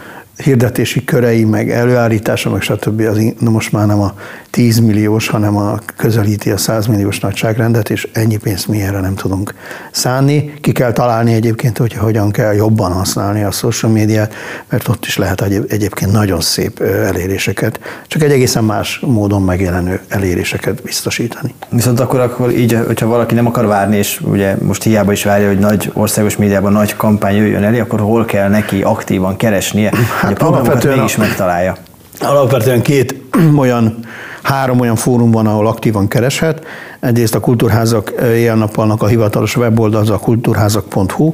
hirdetési 0.43 1.03
körei, 1.03 1.43
meg 1.43 1.71
előállítása, 1.71 2.49
meg 2.49 2.61
stb. 2.61 2.99
Az, 2.99 3.19
na 3.39 3.49
most 3.49 3.71
már 3.71 3.85
nem 3.85 4.01
a 4.01 4.13
10 4.49 4.79
milliós, 4.79 5.27
hanem 5.27 5.57
a 5.57 5.79
közelíti 5.95 6.51
a 6.51 6.57
100 6.57 6.85
milliós 6.85 7.19
nagyságrendet, 7.19 7.89
és 7.89 8.07
ennyi 8.13 8.37
pénzt 8.37 8.67
mi 8.67 8.81
erre 8.81 8.99
nem 8.99 9.15
tudunk 9.15 9.53
szánni. 9.91 10.53
Ki 10.61 10.71
kell 10.71 10.91
találni 10.91 11.33
egyébként, 11.33 11.77
hogy 11.77 11.93
hogyan 11.93 12.31
kell 12.31 12.53
jobban 12.53 12.91
használni 12.91 13.43
a 13.43 13.51
social 13.51 13.91
médiát, 13.91 14.33
mert 14.69 14.87
ott 14.87 15.05
is 15.05 15.17
lehet 15.17 15.41
egyébként 15.67 16.11
nagyon 16.11 16.41
szép 16.41 16.79
eléréseket, 16.81 17.79
csak 18.07 18.23
egy 18.23 18.31
egészen 18.31 18.63
más 18.63 18.99
módon 18.99 19.41
megjelenő 19.41 19.99
eléréseket 20.07 20.81
biztosítani. 20.81 21.53
Viszont 21.69 21.99
akkor, 21.99 22.19
akkor 22.19 22.51
így, 22.51 22.77
hogyha 22.85 23.07
valaki 23.07 23.35
nem 23.35 23.45
akar 23.45 23.65
várni, 23.65 23.97
és 23.97 24.21
ugye 24.23 24.55
most 24.61 24.83
hiába 24.83 25.11
is 25.11 25.23
várja, 25.23 25.47
hogy 25.47 25.59
nagy 25.59 25.91
országos 25.93 26.37
médiában 26.37 26.71
nagy 26.71 26.95
kampány 26.95 27.35
jöjjön 27.35 27.63
elé, 27.63 27.79
akkor 27.79 27.99
hol 27.99 28.25
kell 28.25 28.49
neki 28.49 28.81
aktívan 28.81 29.37
keresnie, 29.37 29.91
hát 30.25 30.41
hogy 30.41 30.47
a 30.47 30.51
programokat 30.51 30.95
mégis 30.95 31.15
megtalálja? 31.15 31.75
Alapvetően 32.19 32.81
két 32.81 33.15
olyan 33.57 33.99
három 34.41 34.79
olyan 34.79 34.95
fórum 34.95 35.31
van, 35.31 35.47
ahol 35.47 35.67
aktívan 35.67 36.07
kereshet. 36.07 36.65
Egyrészt 36.99 37.35
a 37.35 37.39
Kultúrházak 37.39 38.13
éjjel-nappalnak 38.23 39.01
a 39.01 39.07
hivatalos 39.07 39.55
weboldal, 39.55 40.01
az 40.01 40.09
a 40.09 40.17
kultúrházak.hu, 40.17 41.33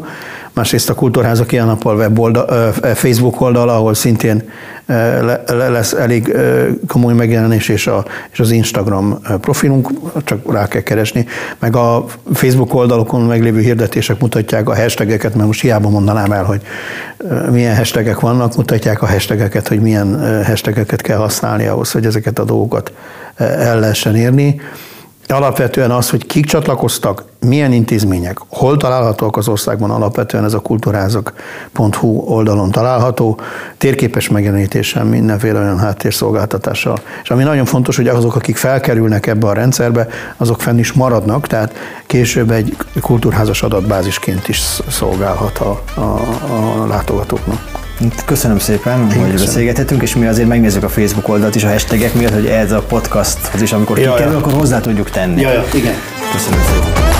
másrészt 0.53 0.89
a 0.89 0.93
Kultúrházak 0.93 1.51
ilyen 1.51 1.65
nappal 1.65 1.95
web 1.95 2.19
oldal, 2.19 2.71
Facebook 2.71 3.41
oldal, 3.41 3.69
ahol 3.69 3.93
szintén 3.93 4.43
lesz 5.45 5.93
elég 5.93 6.37
komoly 6.87 7.13
megjelenés, 7.13 7.69
és, 7.69 7.87
a, 7.87 8.05
és 8.31 8.39
az 8.39 8.51
Instagram 8.51 9.21
profilunk, 9.41 9.89
csak 10.23 10.51
rá 10.51 10.67
kell 10.67 10.81
keresni, 10.81 11.25
meg 11.59 11.75
a 11.75 12.05
Facebook 12.33 12.73
oldalokon 12.73 13.21
meglévő 13.21 13.59
hirdetések 13.59 14.19
mutatják 14.19 14.69
a 14.69 14.75
hashtageket, 14.75 15.35
mert 15.35 15.47
most 15.47 15.61
hiába 15.61 15.89
mondanám 15.89 16.31
el, 16.31 16.43
hogy 16.43 16.61
milyen 17.51 17.75
hashtagek 17.75 18.19
vannak, 18.19 18.55
mutatják 18.55 19.01
a 19.01 19.07
hashtageket, 19.07 19.67
hogy 19.67 19.81
milyen 19.81 20.43
hashtageket 20.45 21.01
kell 21.01 21.17
használni 21.17 21.65
ahhoz, 21.65 21.91
hogy 21.91 22.05
ezeket 22.05 22.39
a 22.39 22.43
dolgokat 22.43 22.91
el 23.37 23.79
lehessen 23.79 24.15
érni 24.15 24.61
alapvetően 25.27 25.91
az, 25.91 26.09
hogy 26.09 26.25
kik 26.25 26.45
csatlakoztak, 26.45 27.23
milyen 27.45 27.71
intézmények, 27.71 28.37
hol 28.49 28.77
találhatóak 28.77 29.37
az 29.37 29.47
országban, 29.47 29.91
alapvetően 29.91 30.43
ez 30.43 30.53
a 30.53 30.59
kultúrázak.hu 30.59 32.07
oldalon 32.07 32.71
található, 32.71 33.39
térképes 33.77 34.29
megjelenítéssel, 34.29 35.03
mindenféle 35.03 35.59
olyan 35.59 35.79
háttérszolgáltatással. 35.79 36.99
És 37.23 37.29
ami 37.29 37.43
nagyon 37.43 37.65
fontos, 37.65 37.95
hogy 37.95 38.07
azok, 38.07 38.35
akik 38.35 38.55
felkerülnek 38.55 39.27
ebbe 39.27 39.47
a 39.47 39.53
rendszerbe, 39.53 40.07
azok 40.37 40.61
fenn 40.61 40.77
is 40.77 40.91
maradnak, 40.91 41.47
tehát 41.47 41.73
később 42.05 42.51
egy 42.51 42.77
kultúrházas 43.01 43.63
adatbázisként 43.63 44.47
is 44.47 44.61
szolgálhat 44.89 45.57
a, 45.57 45.81
a, 45.95 46.01
a 46.81 46.87
látogatóknak. 46.87 47.79
Köszönöm 48.25 48.59
szépen, 48.59 48.99
Én 48.99 49.05
hogy 49.05 49.15
köszönöm. 49.15 49.35
beszélgethetünk, 49.35 50.01
és 50.01 50.15
mi 50.15 50.25
azért 50.25 50.47
megnézzük 50.47 50.83
a 50.83 50.89
Facebook 50.89 51.27
oldalt 51.27 51.55
is 51.55 51.63
a 51.63 51.69
hashtagek 51.69 52.13
miatt, 52.13 52.33
hogy 52.33 52.45
ez 52.45 52.71
a 52.71 52.81
podcasthoz 52.81 53.61
is, 53.61 53.73
amikor 53.73 53.99
ja, 53.99 54.11
kikerül, 54.11 54.31
ja. 54.33 54.39
akkor 54.39 54.53
hozzá 54.53 54.79
tudjuk 54.79 55.09
tenni. 55.09 55.41
Ja, 55.41 55.51
ja, 55.51 55.63
igen. 55.73 55.93
Köszönöm 56.31 56.59
szépen. 56.59 57.10